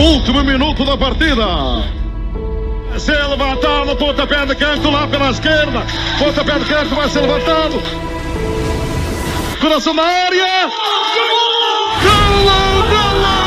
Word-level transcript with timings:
Último 0.00 0.42
minuto 0.42 0.82
da 0.82 0.96
partida. 0.96 1.44
Se 2.98 3.12
levantado, 3.12 3.94
pontapé 3.96 4.46
de 4.46 4.54
canto 4.54 4.90
lá 4.90 5.06
pela 5.06 5.30
esquerda. 5.30 5.84
Pontapé 6.18 6.58
de 6.58 6.64
canto 6.64 6.94
vai 6.94 7.08
ser 7.10 7.20
levantado. 7.20 7.82
Coração 9.60 9.94
da 9.94 10.02
área. 10.02 10.70
Golo! 11.22 11.60
Golo! 12.02 12.88
Golo! 12.88 13.39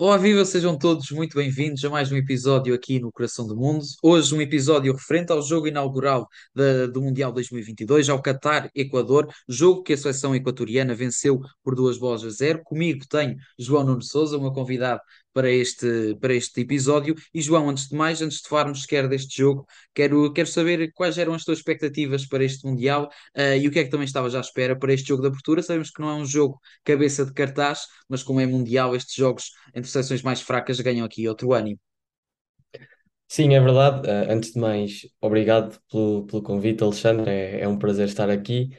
Olá, 0.00 0.16
viva, 0.16 0.44
sejam 0.44 0.78
todos 0.78 1.10
muito 1.10 1.34
bem-vindos 1.36 1.84
a 1.84 1.90
mais 1.90 2.10
um 2.12 2.16
episódio 2.16 2.72
aqui 2.72 3.00
no 3.00 3.10
Coração 3.10 3.46
do 3.48 3.56
Mundo. 3.56 3.84
Hoje, 4.00 4.32
um 4.32 4.40
episódio 4.40 4.92
referente 4.92 5.32
ao 5.32 5.42
jogo 5.42 5.66
inaugural 5.66 6.28
da- 6.54 6.86
do 6.86 7.02
Mundial 7.02 7.32
2022, 7.32 8.08
ao 8.08 8.22
Qatar-Equador, 8.22 9.26
jogo 9.48 9.82
que 9.82 9.92
a 9.92 9.96
seleção 9.96 10.36
equatoriana 10.36 10.94
venceu 10.94 11.40
por 11.64 11.74
duas 11.74 11.98
bolas 11.98 12.22
a 12.24 12.30
zero. 12.30 12.62
Comigo 12.62 13.04
tenho 13.10 13.36
João 13.58 13.82
Nuno 13.84 14.02
Souza, 14.02 14.38
o 14.38 14.40
meu 14.40 14.52
convidado 14.52 15.00
para 15.32 15.50
este, 15.50 16.16
para 16.20 16.34
este 16.34 16.60
episódio. 16.62 17.14
E, 17.32 17.40
João, 17.40 17.68
antes 17.68 17.88
de 17.88 17.96
mais, 17.96 18.20
antes 18.22 18.42
de 18.42 18.48
falarmos 18.48 18.82
sequer 18.82 19.08
deste 19.08 19.36
jogo, 19.36 19.66
quero, 19.94 20.32
quero 20.32 20.48
saber 20.48 20.92
quais 20.92 21.18
eram 21.18 21.34
as 21.34 21.44
tuas 21.44 21.58
expectativas 21.58 22.26
para 22.26 22.44
este 22.44 22.66
Mundial 22.66 23.08
ah, 23.34 23.56
e 23.56 23.66
o 23.68 23.70
que 23.70 23.78
é 23.78 23.84
que 23.84 23.90
também 23.90 24.06
estavas 24.06 24.34
à 24.34 24.40
espera 24.40 24.76
para 24.78 24.92
este 24.92 25.08
jogo 25.08 25.22
de 25.22 25.28
abertura. 25.28 25.62
Sabemos 25.62 25.90
que 25.90 26.00
não 26.00 26.10
é 26.10 26.14
um 26.14 26.26
jogo 26.26 26.60
cabeça 26.84 27.24
de 27.24 27.32
cartaz, 27.32 27.86
mas 28.08 28.22
como 28.22 28.40
é 28.40 28.46
Mundial, 28.46 28.94
estes 28.96 29.14
jogos 29.14 29.52
entre 29.74 29.90
seleções 29.90 30.22
mais 30.22 30.40
fracas 30.40 30.80
ganham 30.80 31.04
aqui 31.06 31.28
outro 31.28 31.52
ânimo. 31.52 31.78
Sim, 33.28 33.54
é 33.54 33.60
verdade. 33.60 34.08
Eh, 34.08 34.32
antes 34.32 34.52
de 34.52 34.58
mais, 34.58 35.06
obrigado 35.20 35.78
pelo, 35.90 36.26
pelo 36.26 36.42
convite, 36.42 36.82
Alexandre. 36.82 37.30
É, 37.30 37.60
é 37.60 37.68
um 37.68 37.78
prazer 37.78 38.06
estar 38.08 38.30
aqui. 38.30 38.70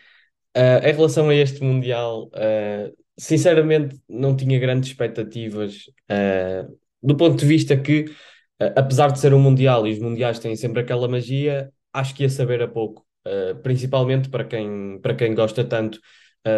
Eh, 0.53 0.89
em 0.89 0.93
relação 0.93 1.29
a 1.29 1.35
este 1.35 1.61
Mundial, 1.63 2.29
eh, 2.33 2.91
sinceramente, 3.19 4.01
não 4.09 4.35
tinha 4.35 4.57
grandes 4.59 4.89
expectativas, 4.89 5.91
eh, 6.09 6.65
do 7.03 7.15
ponto 7.17 7.37
de 7.37 7.45
vista 7.45 7.77
que, 7.77 8.05
eh, 8.59 8.73
apesar 8.75 9.11
de 9.11 9.19
ser 9.19 9.33
um 9.33 9.39
Mundial 9.39 9.85
e 9.85 9.91
os 9.91 9.99
Mundiais 9.99 10.39
têm 10.39 10.55
sempre 10.55 10.81
aquela 10.81 11.07
magia, 11.07 11.71
acho 11.93 12.15
que 12.15 12.23
ia 12.23 12.29
saber 12.29 12.61
a 12.61 12.67
pouco, 12.67 13.05
eh, 13.25 13.55
principalmente 13.55 14.29
para 14.29 14.45
quem, 14.45 14.99
para 15.01 15.15
quem 15.15 15.35
gosta 15.35 15.63
tanto, 15.63 15.99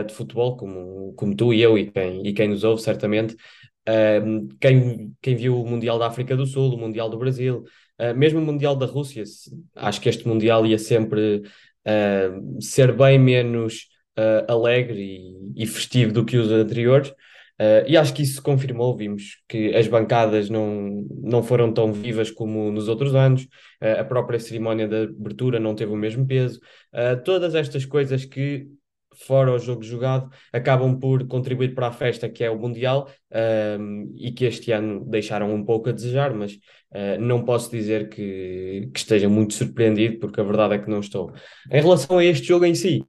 de 0.07 0.13
futebol, 0.13 0.55
como, 0.55 1.11
como 1.15 1.35
tu 1.35 1.51
e 1.51 1.61
eu 1.61 1.77
e 1.77 1.91
quem, 1.91 2.25
e 2.25 2.31
quem 2.33 2.47
nos 2.47 2.63
ouve, 2.63 2.81
certamente. 2.81 3.35
Um, 3.89 4.47
quem, 4.59 5.11
quem 5.21 5.35
viu 5.35 5.59
o 5.59 5.67
Mundial 5.67 5.97
da 5.97 6.07
África 6.07 6.35
do 6.37 6.45
Sul, 6.45 6.73
o 6.75 6.77
Mundial 6.77 7.09
do 7.09 7.17
Brasil, 7.17 7.65
uh, 7.99 8.15
mesmo 8.15 8.39
o 8.39 8.45
Mundial 8.45 8.75
da 8.75 8.85
Rússia, 8.85 9.23
acho 9.75 9.99
que 9.99 10.07
este 10.07 10.27
Mundial 10.27 10.65
ia 10.67 10.77
sempre 10.77 11.41
uh, 11.87 12.61
ser 12.61 12.95
bem 12.95 13.17
menos 13.17 13.90
uh, 14.17 14.51
alegre 14.51 14.99
e, 15.55 15.63
e 15.63 15.65
festivo 15.65 16.11
do 16.11 16.25
que 16.25 16.37
os 16.37 16.51
anteriores. 16.51 17.09
Uh, 17.59 17.85
e 17.85 17.95
acho 17.95 18.13
que 18.13 18.23
isso 18.23 18.35
se 18.35 18.41
confirmou. 18.41 18.95
Vimos 18.97 19.37
que 19.47 19.75
as 19.75 19.87
bancadas 19.87 20.49
não, 20.49 21.05
não 21.21 21.43
foram 21.43 21.71
tão 21.71 21.93
vivas 21.93 22.31
como 22.31 22.71
nos 22.71 22.87
outros 22.87 23.13
anos, 23.13 23.43
uh, 23.81 23.99
a 23.99 24.03
própria 24.03 24.39
cerimónia 24.39 24.87
de 24.87 25.03
abertura 25.03 25.59
não 25.59 25.75
teve 25.75 25.91
o 25.91 25.97
mesmo 25.97 26.25
peso. 26.25 26.59
Todas 27.23 27.55
estas 27.55 27.85
coisas 27.85 28.25
que, 28.25 28.67
fora 29.15 29.53
o 29.53 29.59
jogo 29.59 29.83
jogado, 29.83 30.29
acabam 30.51 30.97
por 30.97 31.25
contribuir 31.27 31.75
para 31.75 31.87
a 31.87 31.91
festa 31.91 32.29
que 32.29 32.43
é 32.43 32.49
o 32.49 32.57
Mundial 32.57 33.09
um, 33.79 34.13
e 34.17 34.31
que 34.31 34.45
este 34.45 34.71
ano 34.71 35.05
deixaram 35.05 35.53
um 35.53 35.63
pouco 35.63 35.89
a 35.89 35.91
desejar, 35.91 36.33
mas 36.33 36.53
uh, 36.53 37.19
não 37.19 37.43
posso 37.43 37.69
dizer 37.69 38.09
que, 38.09 38.89
que 38.93 38.99
esteja 38.99 39.29
muito 39.29 39.53
surpreendido, 39.53 40.19
porque 40.19 40.41
a 40.41 40.43
verdade 40.43 40.75
é 40.75 40.79
que 40.79 40.89
não 40.89 40.99
estou. 40.99 41.31
Em 41.69 41.81
relação 41.81 42.17
a 42.17 42.25
este 42.25 42.47
jogo 42.47 42.65
em 42.65 42.75
si, 42.75 43.05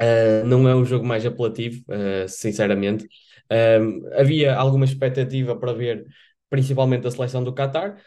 uh, 0.00 0.46
não 0.46 0.68
é 0.68 0.74
o 0.74 0.84
jogo 0.84 1.04
mais 1.04 1.24
apelativo, 1.24 1.84
uh, 1.88 2.28
sinceramente. 2.28 3.06
Um, 3.50 4.02
havia 4.14 4.54
alguma 4.54 4.84
expectativa 4.84 5.56
para 5.56 5.72
ver, 5.72 6.06
principalmente 6.48 7.06
a 7.06 7.10
seleção 7.10 7.44
do 7.44 7.54
Qatar, 7.54 7.98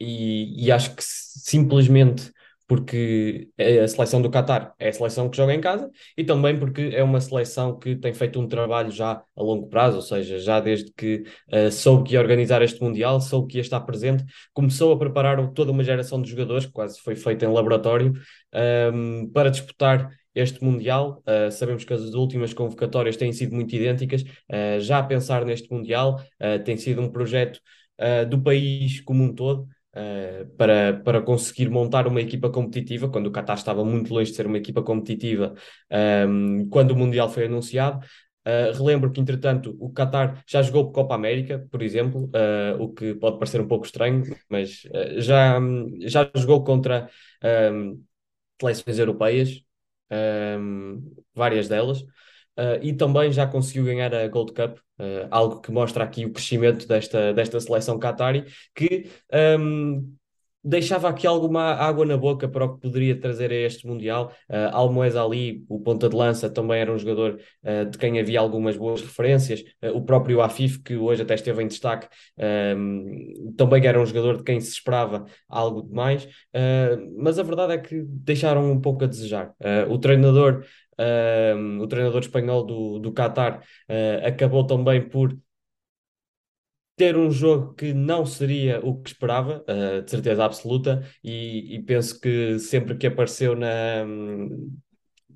e, 0.00 0.64
e 0.66 0.72
acho 0.72 0.94
que 0.96 1.02
simplesmente 1.02 2.32
porque 2.66 3.48
a 3.58 3.86
seleção 3.86 4.20
do 4.20 4.30
Qatar 4.30 4.74
é 4.78 4.88
a 4.88 4.92
seleção 4.92 5.28
que 5.30 5.36
joga 5.36 5.54
em 5.54 5.60
casa 5.60 5.90
e 6.16 6.24
também 6.24 6.58
porque 6.58 6.90
é 6.92 7.02
uma 7.02 7.20
seleção 7.20 7.78
que 7.78 7.94
tem 7.94 8.12
feito 8.12 8.40
um 8.40 8.48
trabalho 8.48 8.90
já 8.90 9.22
a 9.36 9.42
longo 9.42 9.68
prazo, 9.68 9.96
ou 9.96 10.02
seja, 10.02 10.38
já 10.38 10.58
desde 10.58 10.92
que 10.92 11.22
uh, 11.52 11.70
soube 11.70 12.08
que 12.08 12.14
ia 12.14 12.20
organizar 12.20 12.62
este 12.62 12.82
Mundial, 12.82 13.20
soube 13.20 13.48
que 13.52 13.58
ia 13.58 13.62
estar 13.62 13.80
presente, 13.80 14.24
começou 14.52 14.92
a 14.92 14.98
preparar 14.98 15.52
toda 15.52 15.70
uma 15.70 15.84
geração 15.84 16.20
de 16.20 16.28
jogadores, 16.28 16.66
quase 16.66 17.00
foi 17.00 17.14
feita 17.14 17.44
em 17.44 17.52
laboratório, 17.52 18.12
um, 18.92 19.30
para 19.32 19.50
disputar 19.50 20.10
este 20.36 20.62
Mundial. 20.62 21.22
Uh, 21.26 21.50
sabemos 21.50 21.84
que 21.84 21.92
as 21.92 22.14
últimas 22.14 22.52
convocatórias 22.52 23.16
têm 23.16 23.32
sido 23.32 23.54
muito 23.54 23.74
idênticas, 23.74 24.22
uh, 24.22 24.80
já 24.80 24.98
a 24.98 25.02
pensar 25.02 25.44
neste 25.44 25.72
Mundial, 25.72 26.20
tem 26.64 26.76
sido 26.76 27.00
um 27.00 27.10
projeto 27.10 27.60
do 28.28 28.40
país 28.42 29.00
como 29.00 29.24
um 29.24 29.34
todo. 29.34 29.66
Uh, 29.96 30.44
para, 30.58 30.92
para 30.92 31.22
conseguir 31.22 31.70
montar 31.70 32.06
uma 32.06 32.20
equipa 32.20 32.50
competitiva, 32.50 33.08
quando 33.08 33.28
o 33.28 33.32
Qatar 33.32 33.56
estava 33.56 33.82
muito 33.82 34.12
longe 34.12 34.30
de 34.30 34.36
ser 34.36 34.46
uma 34.46 34.58
equipa 34.58 34.82
competitiva, 34.82 35.54
um, 36.28 36.68
quando 36.68 36.90
o 36.90 36.96
Mundial 36.96 37.30
foi 37.30 37.46
anunciado. 37.46 38.04
Uh, 38.46 38.76
relembro 38.76 39.10
que, 39.10 39.18
entretanto, 39.20 39.74
o 39.80 39.90
Qatar 39.90 40.44
já 40.46 40.60
jogou 40.60 40.92
Copa 40.92 41.14
América, 41.14 41.66
por 41.70 41.80
exemplo, 41.82 42.26
uh, 42.26 42.78
o 42.78 42.92
que 42.92 43.14
pode 43.14 43.38
parecer 43.38 43.58
um 43.58 43.66
pouco 43.66 43.86
estranho, 43.86 44.22
mas 44.50 44.82
já, 45.16 45.58
já 46.02 46.30
jogou 46.36 46.62
contra 46.62 47.08
seleções 48.60 48.98
europeias, 48.98 49.62
um, 50.10 51.14
várias 51.34 51.68
delas. 51.68 52.00
Uh, 52.58 52.80
e 52.80 52.94
também 52.94 53.30
já 53.30 53.46
conseguiu 53.46 53.84
ganhar 53.84 54.14
a 54.14 54.26
Gold 54.28 54.52
Cup, 54.54 54.78
uh, 54.98 55.28
algo 55.30 55.60
que 55.60 55.70
mostra 55.70 56.04
aqui 56.04 56.24
o 56.24 56.32
crescimento 56.32 56.88
desta, 56.88 57.34
desta 57.34 57.60
seleção 57.60 57.98
Qatari, 57.98 58.46
que 58.74 59.10
um, 59.58 60.16
deixava 60.66 61.08
aqui 61.08 61.26
alguma 61.26 61.74
água 61.74 62.04
na 62.04 62.16
boca 62.16 62.48
para 62.48 62.64
o 62.64 62.74
que 62.74 62.80
poderia 62.80 63.18
trazer 63.18 63.50
a 63.50 63.54
este 63.54 63.86
Mundial. 63.86 64.32
Uh, 64.48 64.68
Almoez 64.72 65.16
Ali, 65.16 65.64
o 65.68 65.80
ponta 65.80 66.08
de 66.08 66.16
lança, 66.16 66.50
também 66.50 66.80
era 66.80 66.92
um 66.92 66.98
jogador 66.98 67.38
de 67.90 67.98
quem 67.98 68.18
havia 68.18 68.40
algumas 68.40 68.76
boas 68.76 69.00
referências. 69.00 69.62
o 69.94 70.00
próprio 70.02 70.40
Afif, 70.40 70.82
que 70.82 70.96
hoje 70.96 71.22
até 71.22 71.34
esteve 71.34 71.62
em 71.62 71.66
destaque, 71.66 72.08
um, 72.76 73.54
também 73.56 73.84
era 73.86 74.00
um 74.00 74.06
jogador 74.06 74.38
de 74.38 74.44
quem 74.44 74.60
se 74.60 74.70
esperava 74.70 75.26
algo 75.48 75.82
de 75.82 75.92
mais. 75.92 76.28
mas 77.16 77.38
a 77.38 77.42
verdade 77.42 77.72
é 77.74 77.78
que 77.78 78.02
deixaram 78.06 78.70
um 78.70 78.80
pouco 78.80 79.04
a 79.04 79.06
desejar. 79.06 79.52
o 79.88 79.98
treinador 79.98 80.64
Uh, 80.98 81.82
o 81.82 81.86
treinador 81.86 82.20
espanhol 82.20 82.64
do, 82.64 82.98
do 82.98 83.12
Qatar 83.12 83.60
uh, 83.60 84.26
acabou 84.26 84.66
também 84.66 85.06
por 85.06 85.36
ter 86.96 87.16
um 87.16 87.30
jogo 87.30 87.74
que 87.74 87.92
não 87.92 88.24
seria 88.24 88.80
o 88.82 89.00
que 89.00 89.10
esperava, 89.10 89.64
uh, 89.68 90.02
de 90.02 90.10
certeza 90.10 90.44
absoluta, 90.44 91.06
e, 91.22 91.76
e, 91.76 91.82
penso 91.82 92.18
que 92.20 92.58
sempre 92.58 92.96
que 92.96 93.06
apareceu 93.06 93.54
na, 93.54 94.04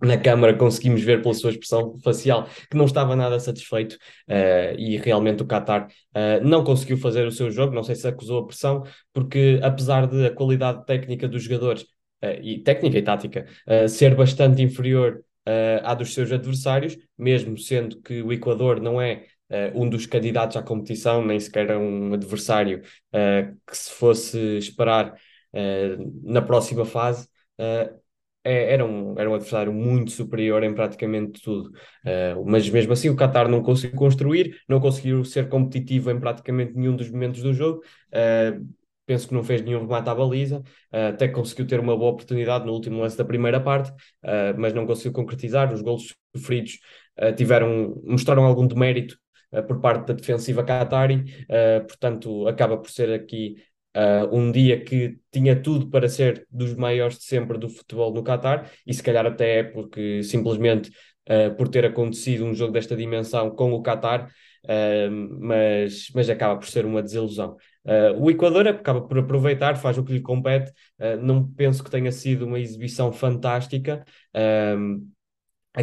na 0.02 0.16
Câmara 0.18 0.56
conseguimos 0.56 1.02
ver 1.02 1.22
pela 1.22 1.34
sua 1.34 1.50
expressão 1.50 1.98
facial 2.02 2.48
que 2.70 2.76
não 2.76 2.86
estava 2.86 3.14
nada 3.14 3.38
satisfeito 3.38 3.98
e 4.78 4.96
realmente 4.96 5.42
o 5.42 5.46
Qatar 5.46 5.88
não 6.42 6.64
conseguiu 6.64 6.96
fazer 6.96 7.26
o 7.26 7.30
seu 7.30 7.50
jogo, 7.50 7.74
não 7.74 7.82
sei 7.82 7.94
se 7.94 8.08
acusou 8.08 8.38
a 8.40 8.46
pressão, 8.46 8.82
porque 9.12 9.60
apesar 9.62 10.06
de 10.06 10.26
a 10.26 10.34
qualidade 10.34 10.86
técnica 10.86 11.28
dos 11.28 11.42
jogadores 11.42 11.84
e 12.42 12.58
técnica 12.60 12.96
e 12.96 13.02
tática 13.02 13.46
ser 13.88 14.14
bastante 14.14 14.62
inferior 14.62 15.22
uh, 15.46 15.80
à 15.84 15.94
dos 15.94 16.14
seus 16.14 16.30
adversários, 16.32 16.96
mesmo 17.16 17.56
sendo 17.58 18.00
que 18.00 18.22
o 18.22 18.32
Equador 18.32 18.80
não 18.80 19.00
é 19.00 19.14
uh, 19.14 19.24
um 19.74 19.88
dos 19.88 20.06
candidatos 20.06 20.56
à 20.56 20.62
competição, 20.62 21.24
nem 21.24 21.38
sequer 21.38 21.76
um 21.76 22.14
adversário 22.14 22.82
uh, 23.14 23.56
que 23.66 23.76
se 23.76 23.90
fosse 23.92 24.58
esperar 24.58 25.14
na 26.22 26.40
próxima 26.40 26.84
fase. 26.84 27.28
É, 28.42 28.72
era, 28.72 28.84
um, 28.84 29.18
era 29.18 29.28
um 29.28 29.34
adversário 29.34 29.72
muito 29.72 30.12
superior 30.12 30.62
em 30.62 30.72
praticamente 30.72 31.42
tudo. 31.42 31.72
mas 32.46 32.70
mesmo 32.70 32.92
assim, 32.92 33.08
o 33.10 33.16
Qatar 33.16 33.48
não 33.48 33.62
conseguiu 33.62 33.98
construir, 33.98 34.60
não 34.68 34.78
conseguiu 34.80 35.24
ser 35.24 35.48
competitivo 35.48 36.10
em 36.10 36.20
praticamente 36.20 36.74
nenhum 36.74 36.94
dos 36.94 37.10
momentos 37.10 37.42
do 37.42 37.52
jogo 37.52 37.82
penso 39.10 39.26
que 39.26 39.34
não 39.34 39.42
fez 39.42 39.60
nenhum 39.60 39.80
remate 39.80 40.08
à 40.08 40.14
baliza, 40.14 40.60
uh, 40.92 41.08
até 41.08 41.26
conseguiu 41.26 41.66
ter 41.66 41.80
uma 41.80 41.96
boa 41.96 42.12
oportunidade 42.12 42.64
no 42.64 42.72
último 42.72 43.00
lance 43.00 43.18
da 43.18 43.24
primeira 43.24 43.60
parte, 43.60 43.90
uh, 43.90 44.54
mas 44.56 44.72
não 44.72 44.86
conseguiu 44.86 45.12
concretizar. 45.12 45.72
Os 45.74 45.82
golos 45.82 46.14
sofridos 46.36 46.78
uh, 47.20 47.34
tiveram, 47.34 48.00
mostraram 48.04 48.44
algum 48.44 48.64
demérito 48.64 49.18
por 49.66 49.80
parte 49.80 50.06
da 50.08 50.14
defensiva 50.14 50.62
Qatari, 50.64 51.24
portanto, 51.86 52.46
acaba 52.46 52.76
por 52.78 52.90
ser 52.90 53.12
aqui 53.12 53.56
um 54.30 54.52
dia 54.52 54.82
que 54.84 55.18
tinha 55.32 55.60
tudo 55.60 55.90
para 55.90 56.08
ser 56.08 56.46
dos 56.50 56.74
maiores 56.74 57.18
de 57.18 57.24
sempre 57.24 57.58
do 57.58 57.68
futebol 57.68 58.12
no 58.14 58.22
Qatar, 58.22 58.70
e 58.86 58.94
se 58.94 59.02
calhar 59.02 59.26
até 59.26 59.58
é 59.58 59.62
porque 59.64 60.22
simplesmente 60.22 60.90
por 61.56 61.68
ter 61.68 61.84
acontecido 61.84 62.44
um 62.44 62.54
jogo 62.54 62.72
desta 62.72 62.96
dimensão 62.96 63.50
com 63.50 63.72
o 63.72 63.82
Qatar. 63.82 64.30
Uh, 64.62 65.38
mas, 65.40 66.08
mas 66.14 66.28
acaba 66.28 66.58
por 66.58 66.68
ser 66.68 66.84
uma 66.84 67.02
desilusão. 67.02 67.56
Uh, 67.82 68.22
o 68.22 68.30
Equador 68.30 68.68
acaba 68.68 69.00
por 69.00 69.18
aproveitar, 69.18 69.74
faz 69.76 69.96
o 69.96 70.04
que 70.04 70.12
lhe 70.12 70.20
compete. 70.20 70.70
Uh, 70.98 71.16
não 71.22 71.50
penso 71.50 71.82
que 71.82 71.90
tenha 71.90 72.12
sido 72.12 72.44
uma 72.44 72.60
exibição 72.60 73.10
fantástica, 73.10 74.04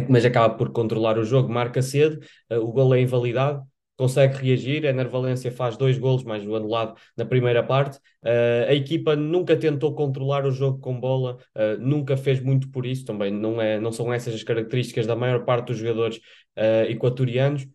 mas 0.08 0.24
acaba 0.24 0.54
por 0.54 0.70
controlar 0.70 1.18
o 1.18 1.24
jogo, 1.24 1.48
marca 1.48 1.82
cedo, 1.82 2.20
uh, 2.50 2.56
o 2.56 2.72
gol 2.72 2.94
é 2.94 3.00
invalidado, 3.00 3.66
consegue 3.98 4.36
reagir. 4.36 4.86
A 4.86 4.90
Ener 4.90 5.08
Valência 5.08 5.50
faz 5.50 5.76
dois 5.76 5.98
golos, 5.98 6.22
mais 6.24 6.46
o 6.46 6.54
anulado 6.54 6.94
na 7.16 7.26
primeira 7.26 7.62
parte. 7.62 7.98
Uh, 8.22 8.68
a 8.68 8.74
equipa 8.74 9.16
nunca 9.16 9.56
tentou 9.56 9.94
controlar 9.94 10.46
o 10.46 10.52
jogo 10.52 10.78
com 10.78 10.98
bola, 10.98 11.36
uh, 11.56 11.78
nunca 11.80 12.16
fez 12.16 12.40
muito 12.40 12.70
por 12.70 12.86
isso. 12.86 13.04
Também 13.04 13.30
não, 13.32 13.60
é, 13.60 13.78
não 13.80 13.92
são 13.92 14.12
essas 14.12 14.34
as 14.34 14.42
características 14.44 15.06
da 15.06 15.16
maior 15.16 15.44
parte 15.44 15.66
dos 15.66 15.78
jogadores 15.78 16.18
uh, 16.56 16.88
equatorianos. 16.88 17.66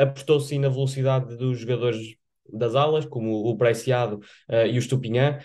apostou 0.00 0.38
sim 0.40 0.60
na 0.60 0.68
velocidade 0.68 1.36
dos 1.36 1.58
jogadores 1.58 2.16
das 2.52 2.74
alas, 2.76 3.04
como 3.04 3.48
o 3.48 3.56
Preciado 3.56 4.20
e 4.70 4.78
o 4.78 4.82
Stupinhã. 4.82 5.38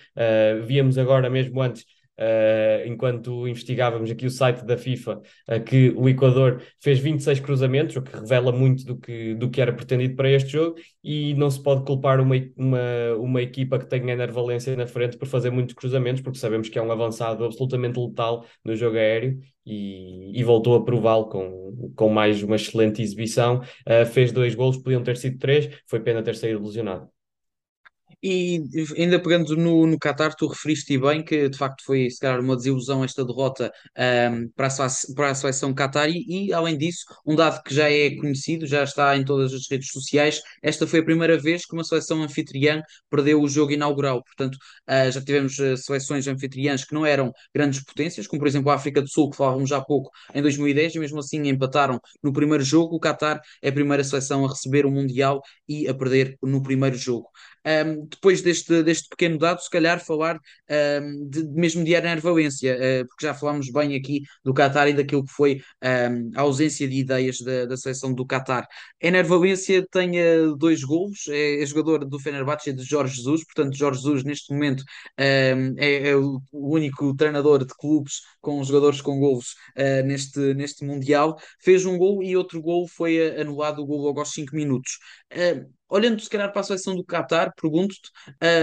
víamos 0.65 0.97
agora 0.97 1.30
mesmo 1.30 1.62
antes 1.62 1.85
Uh, 2.19 2.87
enquanto 2.87 3.47
investigávamos 3.47 4.09
aqui 4.09 4.25
o 4.25 4.31
site 4.31 4.65
da 4.65 4.75
FIFA, 4.75 5.21
uh, 5.49 5.63
que 5.63 5.93
o 5.95 6.09
Equador 6.09 6.63
fez 6.79 6.97
26 6.99 7.39
cruzamentos, 7.39 7.95
o 7.95 8.01
que 8.01 8.15
revela 8.15 8.51
muito 8.51 8.83
do 8.83 8.97
que, 8.97 9.35
do 9.35 9.49
que 9.49 9.61
era 9.61 9.71
pretendido 9.71 10.15
para 10.15 10.29
este 10.31 10.49
jogo, 10.49 10.77
e 11.03 11.35
não 11.35 11.49
se 11.51 11.61
pode 11.61 11.85
culpar 11.85 12.19
uma, 12.19 12.35
uma, 12.55 12.79
uma 13.19 13.41
equipa 13.41 13.77
que 13.77 13.85
tenha 13.85 14.13
Ener 14.13 14.31
Valência 14.31 14.75
na 14.75 14.87
frente 14.87 15.15
por 15.15 15.27
fazer 15.27 15.51
muitos 15.51 15.75
cruzamentos, 15.75 16.21
porque 16.21 16.39
sabemos 16.39 16.69
que 16.69 16.79
é 16.79 16.81
um 16.81 16.91
avançado 16.91 17.45
absolutamente 17.45 17.99
letal 17.99 18.45
no 18.65 18.75
jogo 18.75 18.97
aéreo. 18.97 19.39
E, 19.69 20.31
e 20.39 20.43
voltou 20.45 20.75
a 20.75 20.85
prová-lo 20.85 21.25
com, 21.27 21.91
com 21.93 22.07
mais 22.07 22.41
uma 22.41 22.55
excelente 22.55 23.01
exibição. 23.01 23.61
Uh, 23.85 24.05
fez 24.05 24.31
dois 24.31 24.55
golos, 24.55 24.77
podiam 24.77 25.03
ter 25.03 25.17
sido 25.17 25.37
três, 25.37 25.69
foi 25.85 25.99
pena 25.99 26.23
ter 26.23 26.35
saído 26.35 26.63
lesionado. 26.63 27.09
E 28.23 28.63
ainda 28.97 29.21
pegando 29.21 29.55
no, 29.55 29.85
no 29.85 29.97
Qatar, 29.99 30.33
tu 30.35 30.47
referiste 30.47 30.97
bem 30.97 31.23
que 31.23 31.49
de 31.49 31.57
facto 31.57 31.83
foi 31.85 32.09
se 32.09 32.19
calhar 32.19 32.39
uma 32.39 32.55
desilusão 32.55 33.03
esta 33.03 33.23
derrota 33.23 33.71
um, 34.31 34.49
para, 34.55 34.67
a, 34.67 34.87
para 35.15 35.29
a 35.29 35.35
seleção 35.35 35.73
Qatar. 35.73 36.09
E, 36.09 36.47
e, 36.47 36.53
além 36.53 36.77
disso, 36.77 37.05
um 37.25 37.35
dado 37.35 37.61
que 37.63 37.73
já 37.73 37.89
é 37.91 38.15
conhecido, 38.15 38.65
já 38.65 38.83
está 38.83 39.15
em 39.15 39.23
todas 39.23 39.53
as 39.53 39.69
redes 39.69 39.91
sociais, 39.91 40.41
esta 40.63 40.87
foi 40.87 40.99
a 40.99 41.03
primeira 41.03 41.37
vez 41.37 41.65
que 41.65 41.73
uma 41.73 41.83
seleção 41.83 42.23
anfitriã 42.23 42.81
perdeu 43.09 43.41
o 43.41 43.47
jogo 43.47 43.71
inaugural, 43.71 44.23
portanto 44.23 44.55
uh, 44.55 45.11
já 45.11 45.21
tivemos 45.21 45.57
uh, 45.59 45.77
seleções 45.77 46.27
anfitriãs 46.27 46.83
que 46.83 46.93
não 46.95 47.05
eram 47.05 47.31
grandes 47.53 47.83
potências, 47.83 48.25
como 48.25 48.39
por 48.39 48.47
exemplo 48.47 48.71
a 48.71 48.75
África 48.75 49.01
do 49.01 49.09
Sul, 49.09 49.29
que 49.29 49.37
falávamos 49.37 49.69
já 49.69 49.77
há 49.77 49.81
pouco, 49.83 50.09
em 50.33 50.41
2010, 50.41 50.95
e 50.95 50.99
mesmo 50.99 51.19
assim 51.19 51.47
empataram 51.47 51.99
no 52.23 52.33
primeiro 52.33 52.63
jogo, 52.63 52.95
o 52.95 52.99
Qatar 52.99 53.39
é 53.61 53.69
a 53.69 53.71
primeira 53.71 54.03
seleção 54.03 54.45
a 54.45 54.49
receber 54.49 54.85
o 54.85 54.91
Mundial 54.91 55.41
e 55.67 55.87
a 55.87 55.93
perder 55.93 56.35
no 56.41 56.63
primeiro 56.63 56.97
jogo. 56.97 57.27
Um, 57.65 58.07
depois 58.17 58.41
deste, 58.41 58.83
deste 58.83 59.07
pequeno 59.09 59.37
dado, 59.37 59.61
se 59.61 59.69
calhar 59.69 60.03
falar 60.03 60.39
um, 60.69 61.29
de, 61.29 61.43
mesmo 61.49 61.83
de 61.83 61.93
enervalência, 61.93 62.75
uh, 62.75 63.07
porque 63.07 63.25
já 63.25 63.33
falámos 63.33 63.71
bem 63.71 63.95
aqui 63.95 64.23
do 64.43 64.53
Qatar 64.53 64.87
e 64.87 64.93
daquilo 64.93 65.23
que 65.23 65.31
foi 65.31 65.61
um, 65.83 66.31
a 66.35 66.41
ausência 66.41 66.87
de 66.87 66.97
ideias 66.97 67.39
da, 67.39 67.65
da 67.65 67.77
seleção 67.77 68.13
do 68.13 68.25
Qatar. 68.25 68.67
Enervalência 68.99 69.85
tem 69.89 70.19
uh, 70.19 70.55
dois 70.55 70.83
golos, 70.83 71.27
é, 71.29 71.61
é, 71.61 71.65
jogador 71.65 72.05
do 72.05 72.19
Fenerbahçe 72.19 72.73
de 72.73 72.83
Jorge 72.83 73.15
Jesus, 73.15 73.43
portanto 73.45 73.75
Jorge 73.75 74.01
Jesus 74.01 74.23
neste 74.23 74.51
momento 74.51 74.83
é, 75.17 75.53
é, 75.77 76.15
o 76.15 76.41
único 76.51 77.15
treinador 77.15 77.65
de 77.65 77.73
clubes 77.75 78.21
com 78.41 78.63
jogadores 78.63 79.01
com 79.01 79.19
golos 79.19 79.55
uh, 79.77 80.05
neste, 80.05 80.53
neste 80.53 80.83
Mundial, 80.85 81.37
fez 81.59 81.85
um 81.85 81.97
gol 81.97 82.23
e 82.23 82.35
outro 82.35 82.61
gol 82.61 82.87
foi 82.87 83.39
anulado, 83.39 83.81
o 83.81 83.85
gol 83.85 84.01
logo 84.01 84.19
aos 84.19 84.31
5 84.31 84.55
minutos. 84.55 84.97
Uh, 85.33 85.77
olhando 85.89 86.21
se 86.21 86.29
calhar 86.29 86.51
para 86.51 86.62
a 86.62 86.63
seleção 86.63 86.95
do 86.95 87.03
Qatar, 87.03 87.53
pergunto-te, 87.59 88.12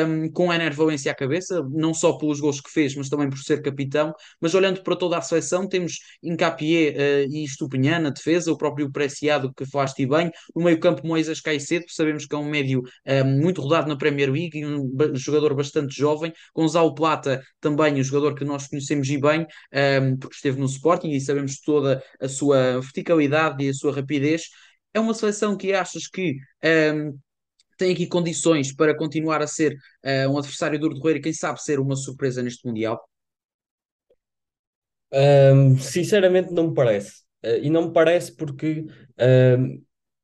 um, 0.07 0.31
com 0.31 0.51
a 0.51 0.57
enervalência 0.57 1.11
à 1.11 1.15
cabeça, 1.15 1.63
não 1.71 1.95
só 1.95 2.19
pelos 2.19 2.41
gols 2.41 2.61
que 2.61 2.71
fez, 2.71 2.95
mas 2.95 3.09
também 3.09 3.31
por 3.31 3.39
ser 3.39 3.63
capitão, 3.63 4.13
mas 4.41 4.55
olhando 4.55 4.83
para 4.83 4.95
toda 4.95 5.17
a 5.17 5.23
seleção, 5.23 5.67
temos 5.67 6.01
Incapié 6.23 6.91
uh, 6.91 7.33
e 7.33 7.45
Estupinhã 7.45 7.99
na 7.99 8.11
defesa, 8.11 8.53
o 8.53 8.59
próprio 8.59 8.91
Preciado 8.91 9.53
que 9.55 9.65
falaste 9.65 10.07
bem, 10.07 10.31
no 10.55 10.65
meio 10.65 10.79
campo 10.79 11.07
Moisés 11.07 11.41
Caicedo, 11.41 11.87
sabemos 11.89 12.27
que 12.27 12.35
é 12.35 12.39
um 12.39 12.49
médio 12.49 12.83
muito 13.25 13.61
rodado 13.61 13.89
na 13.89 13.97
Premier 13.97 14.31
League 14.31 14.59
e 14.59 14.67
um 14.67 14.91
jogador 15.15 15.55
bastante 15.55 15.97
jovem, 15.97 16.33
Gonzalo 16.55 16.95
Plata 16.95 17.43
também, 17.61 17.95
um 17.95 18.03
jogador 18.03 18.35
que 18.35 18.45
nós 18.45 18.69
conhecemos 18.69 19.09
e 19.09 19.19
bem, 19.19 19.47
um, 20.03 20.17
porque 20.17 20.37
esteve 20.37 20.59
no 20.59 20.67
Sporting 20.67 21.11
e 21.11 21.21
sabemos 21.21 21.59
toda 21.61 22.03
a 22.21 22.29
sua 22.29 22.81
verticalidade 22.81 23.65
e 23.65 23.69
a 23.69 23.75
sua 23.75 23.93
rapidez, 23.93 24.49
é 24.95 25.01
uma 25.01 25.13
seleção 25.13 25.57
que 25.57 25.73
achas 25.73 26.07
que 26.07 26.37
um, 26.95 27.19
tem 27.77 27.93
aqui 27.93 28.07
condições 28.07 28.73
para 28.75 28.97
continuar 28.97 29.43
a 29.43 29.47
ser 29.47 29.75
uh, 30.05 30.31
um 30.31 30.39
adversário 30.39 30.79
duro 30.79 30.95
de 30.95 31.01
roer 31.01 31.17
e 31.17 31.21
quem 31.21 31.33
sabe 31.33 31.61
ser 31.61 31.81
uma 31.81 31.97
surpresa 31.97 32.43
neste 32.43 32.67
Mundial? 32.67 33.01
Um, 35.13 35.79
sinceramente 35.79 36.53
não 36.53 36.69
me 36.69 36.75
parece. 36.75 37.23
Uh, 37.45 37.59
e 37.63 37.71
não 37.71 37.89
me 37.89 37.93
parece 37.93 38.35
porque 38.35 38.87
um, 39.59 39.83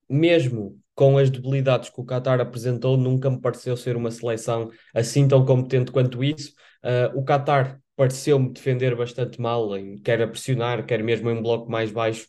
mesmo 0.09 0.79
com 0.95 1.17
as 1.17 1.31
debilidades 1.31 1.89
que 1.89 2.01
o 2.01 2.05
Qatar 2.05 2.41
apresentou, 2.41 2.97
nunca 2.97 3.31
me 3.31 3.41
pareceu 3.41 3.77
ser 3.77 3.97
uma 3.97 4.11
seleção 4.11 4.71
assim 4.95 5.27
tão 5.27 5.45
competente 5.45 5.91
quanto 5.91 6.23
isso. 6.23 6.53
Uh, 6.85 7.19
o 7.19 7.25
Qatar 7.25 7.81
pareceu-me 7.97 8.53
defender 8.53 8.95
bastante 8.97 9.41
mal, 9.41 9.77
em, 9.77 9.97
quer 9.97 10.23
a 10.23 10.29
pressionar, 10.29 10.85
quer 10.87 11.03
mesmo 11.03 11.31
em 11.31 11.43
bloco 11.43 11.71
mais 11.71 11.91
baixo. 11.91 12.27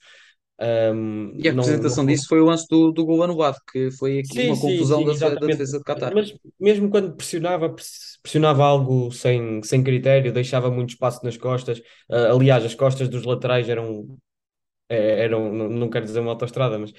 Um, 0.61 1.33
e 1.35 1.47
a 1.47 1.51
apresentação 1.51 2.03
não... 2.03 2.13
disso 2.13 2.27
foi 2.27 2.39
o 2.39 2.45
lance 2.45 2.67
do, 2.69 2.91
do 2.91 3.03
gol 3.03 3.23
anulado, 3.23 3.57
que 3.71 3.89
foi 3.91 4.19
aqui 4.19 4.41
sim, 4.41 4.47
uma 4.47 4.59
confusão 4.59 4.99
sim, 4.99 5.13
sim, 5.13 5.19
da, 5.19 5.29
da, 5.29 5.47
defesa 5.47 5.79
de 5.79 5.83
Qatar. 5.83 6.13
Mas 6.13 6.35
mesmo 6.59 6.89
quando 6.89 7.15
pressionava, 7.15 7.75
pressionava 8.21 8.63
algo 8.63 9.11
sem, 9.11 9.63
sem 9.63 9.83
critério, 9.83 10.31
deixava 10.31 10.69
muito 10.69 10.89
espaço 10.89 11.25
nas 11.25 11.35
costas. 11.35 11.79
Uh, 12.09 12.35
aliás, 12.35 12.63
as 12.63 12.75
costas 12.75 13.09
dos 13.09 13.23
laterais 13.25 13.67
eram. 13.67 14.17
É, 14.87 15.23
eram 15.23 15.51
não, 15.53 15.69
não 15.69 15.89
quero 15.89 16.05
dizer 16.05 16.19
uma 16.19 16.31
autostrada, 16.31 16.77
mas 16.77 16.91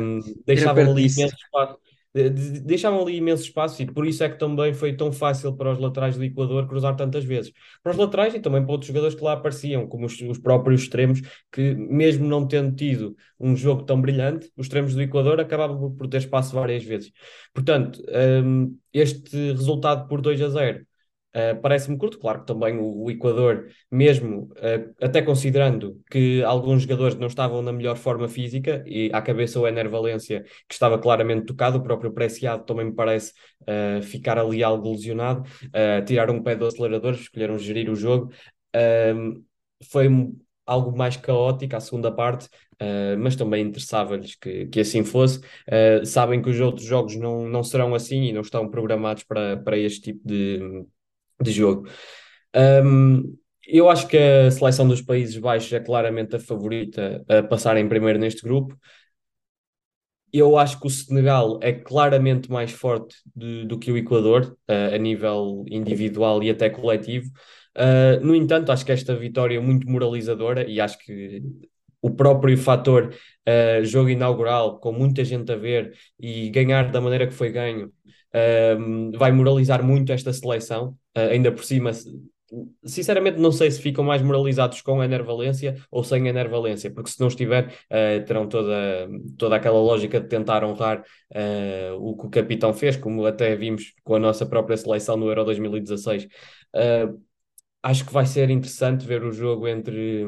um, 0.00 0.20
deixavam 0.44 0.84
ali 0.84 1.06
imenso 1.06 1.34
espaço 1.34 1.78
deixavam 2.14 3.00
ali 3.00 3.16
imenso 3.16 3.44
espaço 3.44 3.82
e 3.82 3.86
por 3.86 4.06
isso 4.06 4.22
é 4.22 4.28
que 4.28 4.38
também 4.38 4.74
foi 4.74 4.94
tão 4.94 5.10
fácil 5.10 5.54
para 5.56 5.72
os 5.72 5.78
laterais 5.78 6.16
do 6.16 6.24
Equador 6.24 6.68
cruzar 6.68 6.94
tantas 6.94 7.24
vezes. 7.24 7.52
Para 7.82 7.92
os 7.92 7.98
laterais 7.98 8.34
e 8.34 8.40
também 8.40 8.62
para 8.62 8.72
outros 8.72 8.88
jogadores 8.88 9.14
que 9.14 9.24
lá 9.24 9.32
apareciam, 9.32 9.86
como 9.86 10.06
os, 10.06 10.20
os 10.20 10.38
próprios 10.38 10.82
extremos, 10.82 11.20
que 11.50 11.74
mesmo 11.74 12.26
não 12.26 12.46
tendo 12.46 12.74
tido 12.76 13.16
um 13.40 13.56
jogo 13.56 13.84
tão 13.84 14.00
brilhante, 14.00 14.50
os 14.56 14.66
extremos 14.66 14.94
do 14.94 15.02
Equador 15.02 15.40
acabavam 15.40 15.94
por 15.94 16.06
ter 16.06 16.18
espaço 16.18 16.54
várias 16.54 16.84
vezes. 16.84 17.10
Portanto, 17.54 18.02
um, 18.44 18.76
este 18.92 19.52
resultado 19.52 20.06
por 20.06 20.20
2 20.20 20.42
a 20.42 20.48
0 20.48 20.86
Uh, 21.34 21.58
Parece-me 21.62 21.96
curto, 21.96 22.18
claro 22.18 22.40
que 22.40 22.46
também 22.46 22.76
o, 22.78 23.04
o 23.04 23.10
Equador, 23.10 23.68
mesmo 23.90 24.50
uh, 24.52 24.94
até 25.00 25.22
considerando 25.22 25.98
que 26.10 26.42
alguns 26.44 26.82
jogadores 26.82 27.16
não 27.16 27.26
estavam 27.26 27.62
na 27.62 27.72
melhor 27.72 27.96
forma 27.96 28.28
física, 28.28 28.84
e 28.86 29.10
à 29.12 29.22
cabeça 29.22 29.58
o 29.58 29.66
Ener 29.66 29.88
Valência, 29.88 30.42
que 30.68 30.74
estava 30.74 30.98
claramente 30.98 31.46
tocado, 31.46 31.78
o 31.78 31.82
próprio 31.82 32.12
Preciado 32.12 32.64
também 32.64 32.86
me 32.86 32.94
parece 32.94 33.32
uh, 33.62 34.02
ficar 34.02 34.38
ali 34.38 34.62
algo 34.62 34.90
lesionado, 34.90 35.42
tiraram 36.06 36.34
um 36.34 36.42
pé 36.42 36.54
do 36.54 36.66
acelerador, 36.66 37.14
escolheram 37.14 37.58
gerir 37.58 37.90
o 37.90 37.96
jogo. 37.96 38.30
foi 39.90 40.08
algo 40.66 40.96
mais 40.96 41.16
caótico 41.16 41.76
a 41.76 41.80
segunda 41.80 42.12
parte, 42.12 42.48
Uh, 42.82 43.16
mas 43.16 43.36
também 43.36 43.64
interessava-lhes 43.64 44.34
que, 44.34 44.66
que 44.66 44.80
assim 44.80 45.04
fosse. 45.04 45.38
Uh, 45.68 46.04
sabem 46.04 46.42
que 46.42 46.50
os 46.50 46.58
outros 46.58 46.84
jogos 46.84 47.14
não, 47.14 47.48
não 47.48 47.62
serão 47.62 47.94
assim 47.94 48.24
e 48.24 48.32
não 48.32 48.40
estão 48.40 48.68
programados 48.68 49.22
para, 49.22 49.56
para 49.56 49.78
este 49.78 50.12
tipo 50.12 50.20
de, 50.26 50.84
de 51.42 51.52
jogo. 51.52 51.88
Um, 52.54 53.36
eu 53.66 53.88
acho 53.88 54.08
que 54.08 54.18
a 54.18 54.50
seleção 54.50 54.86
dos 54.86 55.00
Países 55.00 55.36
Baixos 55.36 55.72
é 55.72 55.80
claramente 55.80 56.36
a 56.36 56.40
favorita 56.40 57.24
a 57.28 57.42
passar 57.42 57.76
em 57.76 57.88
primeiro 57.88 58.18
neste 58.18 58.42
grupo. 58.42 58.76
Eu 60.32 60.56
acho 60.56 60.80
que 60.80 60.86
o 60.86 60.90
Senegal 60.90 61.58
é 61.62 61.72
claramente 61.72 62.50
mais 62.50 62.72
forte 62.72 63.16
de, 63.36 63.66
do 63.66 63.78
que 63.78 63.92
o 63.92 63.98
Equador, 63.98 64.56
uh, 64.68 64.94
a 64.94 64.98
nível 64.98 65.64
individual 65.68 66.42
e 66.42 66.50
até 66.50 66.70
coletivo. 66.70 67.30
Uh, 67.76 68.24
no 68.24 68.34
entanto, 68.34 68.72
acho 68.72 68.84
que 68.84 68.92
esta 68.92 69.14
vitória 69.14 69.56
é 69.56 69.60
muito 69.60 69.88
moralizadora 69.88 70.68
e 70.68 70.80
acho 70.80 70.98
que 70.98 71.42
o 72.00 72.10
próprio 72.10 72.56
fator 72.56 73.14
uh, 73.48 73.84
jogo 73.84 74.08
inaugural, 74.08 74.80
com 74.80 74.92
muita 74.92 75.24
gente 75.24 75.52
a 75.52 75.56
ver 75.56 75.94
e 76.18 76.50
ganhar 76.50 76.90
da 76.90 77.00
maneira 77.00 77.26
que 77.26 77.34
foi 77.34 77.50
ganho, 77.50 77.92
vai 79.16 79.32
moralizar 79.32 79.82
muito 79.84 80.12
esta 80.12 80.32
seleção, 80.32 80.96
uh, 81.16 81.30
ainda 81.30 81.52
por 81.52 81.64
cima. 81.64 81.90
Sinceramente, 82.84 83.38
não 83.38 83.50
sei 83.50 83.70
se 83.70 83.80
ficam 83.80 84.04
mais 84.04 84.20
moralizados 84.20 84.82
com 84.82 85.00
a 85.00 85.04
Enervalência 85.04 85.76
ou 85.90 86.04
sem 86.04 86.26
a 86.26 86.30
Enervalência, 86.30 86.90
porque 86.90 87.10
se 87.10 87.20
não 87.20 87.28
estiver, 87.28 87.68
uh, 87.68 88.24
terão 88.26 88.46
toda, 88.46 89.08
toda 89.38 89.56
aquela 89.56 89.80
lógica 89.80 90.20
de 90.20 90.28
tentar 90.28 90.64
honrar 90.64 91.02
uh, 91.34 91.94
o 91.98 92.16
que 92.16 92.26
o 92.26 92.30
capitão 92.30 92.74
fez, 92.74 92.96
como 92.96 93.24
até 93.24 93.56
vimos 93.56 93.94
com 94.04 94.14
a 94.14 94.18
nossa 94.18 94.44
própria 94.44 94.76
seleção 94.76 95.16
no 95.16 95.28
Euro 95.28 95.44
2016 95.44 96.28
acho 97.82 98.06
que 98.06 98.12
vai 98.12 98.24
ser 98.24 98.48
interessante 98.50 99.04
ver 99.06 99.24
o 99.24 99.32
jogo 99.32 99.66
entre, 99.66 100.24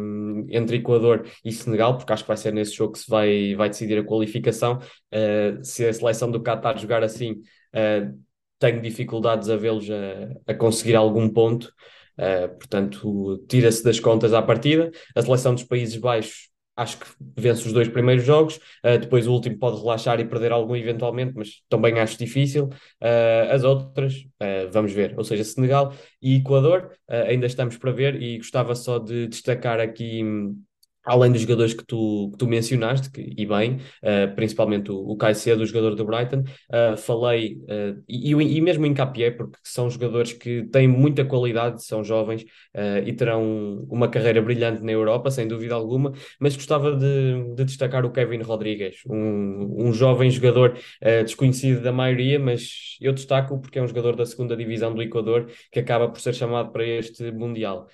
entre 0.50 0.78
Equador 0.78 1.26
e 1.44 1.52
Senegal, 1.52 1.96
porque 1.96 2.12
acho 2.12 2.24
que 2.24 2.28
vai 2.28 2.36
ser 2.36 2.52
nesse 2.52 2.72
jogo 2.72 2.94
que 2.94 2.98
se 2.98 3.08
vai, 3.08 3.54
vai 3.54 3.68
decidir 3.68 3.98
a 3.98 4.04
qualificação. 4.04 4.78
Uh, 5.12 5.62
se 5.64 5.86
a 5.86 5.92
seleção 5.92 6.30
do 6.30 6.42
Qatar 6.42 6.76
jogar 6.78 7.04
assim, 7.04 7.40
uh, 7.74 8.18
tenho 8.58 8.80
dificuldades 8.80 9.50
a 9.50 9.56
vê-los 9.56 9.88
a, 9.90 10.52
a 10.52 10.54
conseguir 10.54 10.94
algum 10.94 11.28
ponto. 11.28 11.72
Uh, 12.16 12.48
portanto, 12.56 13.44
tira-se 13.48 13.82
das 13.82 13.98
contas 13.98 14.32
à 14.32 14.40
partida. 14.40 14.90
A 15.14 15.22
seleção 15.22 15.54
dos 15.54 15.64
Países 15.64 15.96
Baixos 15.96 16.54
acho 16.76 16.98
que 16.98 17.06
vence 17.36 17.66
os 17.66 17.72
dois 17.72 17.88
primeiros 17.88 18.24
jogos, 18.24 18.56
uh, 18.56 18.98
depois 18.98 19.26
o 19.26 19.32
último 19.32 19.58
pode 19.58 19.80
relaxar 19.80 20.18
e 20.20 20.24
perder 20.24 20.52
algum 20.52 20.74
eventualmente, 20.74 21.32
mas 21.34 21.62
também 21.68 21.98
acho 21.98 22.18
difícil. 22.18 22.64
Uh, 23.00 23.50
as 23.50 23.64
outras, 23.64 24.14
uh, 24.14 24.70
vamos 24.72 24.92
ver, 24.92 25.14
ou 25.16 25.24
seja, 25.24 25.44
Senegal 25.44 25.92
e 26.20 26.36
Equador, 26.36 26.90
ainda 27.08 27.46
estamos 27.46 27.76
para 27.76 27.92
ver 27.92 28.20
e 28.20 28.38
gostava 28.38 28.74
só 28.74 28.98
de 28.98 29.28
destacar 29.28 29.80
aqui. 29.80 30.22
Hum, 30.24 30.60
além 31.04 31.30
dos 31.30 31.42
jogadores 31.42 31.74
que 31.74 31.84
tu, 31.84 32.30
que 32.32 32.38
tu 32.38 32.46
mencionaste, 32.46 33.10
que, 33.10 33.34
e 33.36 33.46
bem, 33.46 33.78
uh, 34.02 34.34
principalmente 34.34 34.90
o, 34.90 35.14
Caicedo, 35.16 35.62
o 35.62 35.66
jogador 35.66 35.94
do 35.94 36.04
Brighton, 36.04 36.40
uh, 36.40 36.96
falei, 36.96 37.58
uh, 37.64 38.02
e, 38.08 38.30
e 38.32 38.60
mesmo 38.60 38.86
encapiei, 38.86 39.30
porque 39.30 39.58
são 39.62 39.90
jogadores 39.90 40.32
que 40.32 40.64
têm 40.64 40.88
muita 40.88 41.24
qualidade, 41.24 41.84
são 41.84 42.02
jovens 42.02 42.44
e 43.06 43.12
terão 43.12 43.86
uma 43.88 44.08
carreira 44.08 44.40
brilhante 44.40 44.82
na 44.82 44.92
Europa, 44.92 45.30
sem 45.30 45.46
dúvida 45.46 45.74
alguma, 45.74 46.12
mas 46.40 46.56
gostava 46.56 46.96
de, 46.96 47.54
de 47.54 47.64
destacar 47.64 48.04
o 48.04 48.10
Kevin 48.10 48.42
Rodrigues, 48.42 48.96
um, 49.08 49.88
um 49.88 49.92
jovem 49.92 50.30
jogador 50.30 50.76
desconhecido 51.24 51.82
da 51.82 51.92
maioria, 51.92 52.38
mas 52.38 52.96
eu 53.00 53.12
destaco 53.12 53.60
porque 53.60 53.78
é 53.78 53.82
um 53.82 53.88
jogador 53.88 54.16
da 54.16 54.26
segunda 54.26 54.56
divisão 54.56 54.94
do 54.94 55.02
Equador 55.02 55.50
que 55.70 55.80
acaba 55.80 56.08
por 56.08 56.20
ser 56.20 56.34
chamado 56.34 56.72
para 56.72 56.84
este 56.84 57.30
Mundial, 57.30 57.88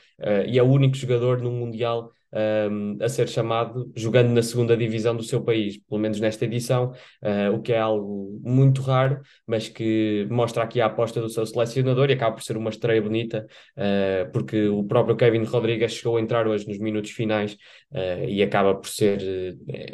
e 0.47 0.59
é 0.59 0.63
o 0.63 0.67
único 0.67 0.97
jogador 0.97 1.41
no 1.41 1.51
Mundial 1.51 2.13
um, 2.33 2.97
a 3.01 3.09
ser 3.09 3.29
chamado 3.29 3.91
jogando 3.95 4.31
na 4.31 4.43
segunda 4.43 4.77
divisão 4.77 5.17
do 5.17 5.23
seu 5.23 5.43
país, 5.43 5.79
pelo 5.79 6.01
menos 6.01 6.21
nesta 6.21 6.45
edição, 6.45 6.93
uh, 7.23 7.55
o 7.55 7.61
que 7.61 7.73
é 7.73 7.79
algo 7.79 8.41
muito 8.43 8.81
raro, 8.83 9.21
mas 9.47 9.69
que 9.69 10.27
mostra 10.31 10.63
aqui 10.63 10.81
a 10.81 10.87
aposta 10.87 11.21
do 11.21 11.29
seu 11.29 11.45
selecionador 11.47 12.11
e 12.11 12.13
acaba 12.13 12.37
por 12.37 12.43
ser 12.43 12.57
uma 12.57 12.71
estreia 12.71 13.03
bonita, 13.03 13.47
uh, 13.77 14.31
porque 14.33 14.69
o 14.69 14.85
próprio 14.85 15.17
Kevin 15.17 15.45
Rodrigues 15.45 15.93
chegou 15.93 16.17
a 16.17 16.21
entrar 16.21 16.47
hoje 16.47 16.67
nos 16.69 16.79
minutos 16.79 17.11
finais 17.11 17.55
uh, 17.93 18.25
e 18.29 18.43
acaba 18.43 18.75
por 18.75 18.89
ser 18.89 19.21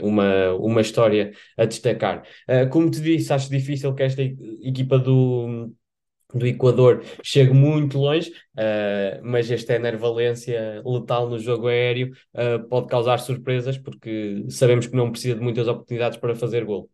uma, 0.03 0.53
uma 0.55 0.81
história 0.81 1.33
a 1.57 1.65
destacar. 1.65 2.23
como 2.71 2.91
te 2.91 3.01
disse, 3.01 3.33
acho 3.33 3.51
difícil 3.51 3.95
que 3.95 4.03
esta 4.03 4.23
equipa 4.23 4.99
do 4.99 5.71
do 6.37 6.47
Equador 6.47 7.03
chega 7.23 7.53
muito 7.53 7.99
longe, 7.99 8.31
uh, 8.31 9.21
mas 9.23 9.51
este 9.51 9.73
Ener 9.73 9.99
Valência 9.99 10.83
letal 10.85 11.29
no 11.29 11.39
jogo 11.39 11.69
aéreo 11.69 12.13
uh, 12.35 12.67
pode 12.69 12.89
causar 12.89 13.19
surpresas 13.19 13.79
porque 13.79 14.45
sabemos 14.49 14.87
que 14.87 14.97
não 14.97 15.11
precisa 15.11 15.35
de 15.35 15.41
muitas 15.41 15.69
oportunidades 15.69 16.19
para 16.19 16.35
fazer 16.35 16.65
gol 16.65 16.91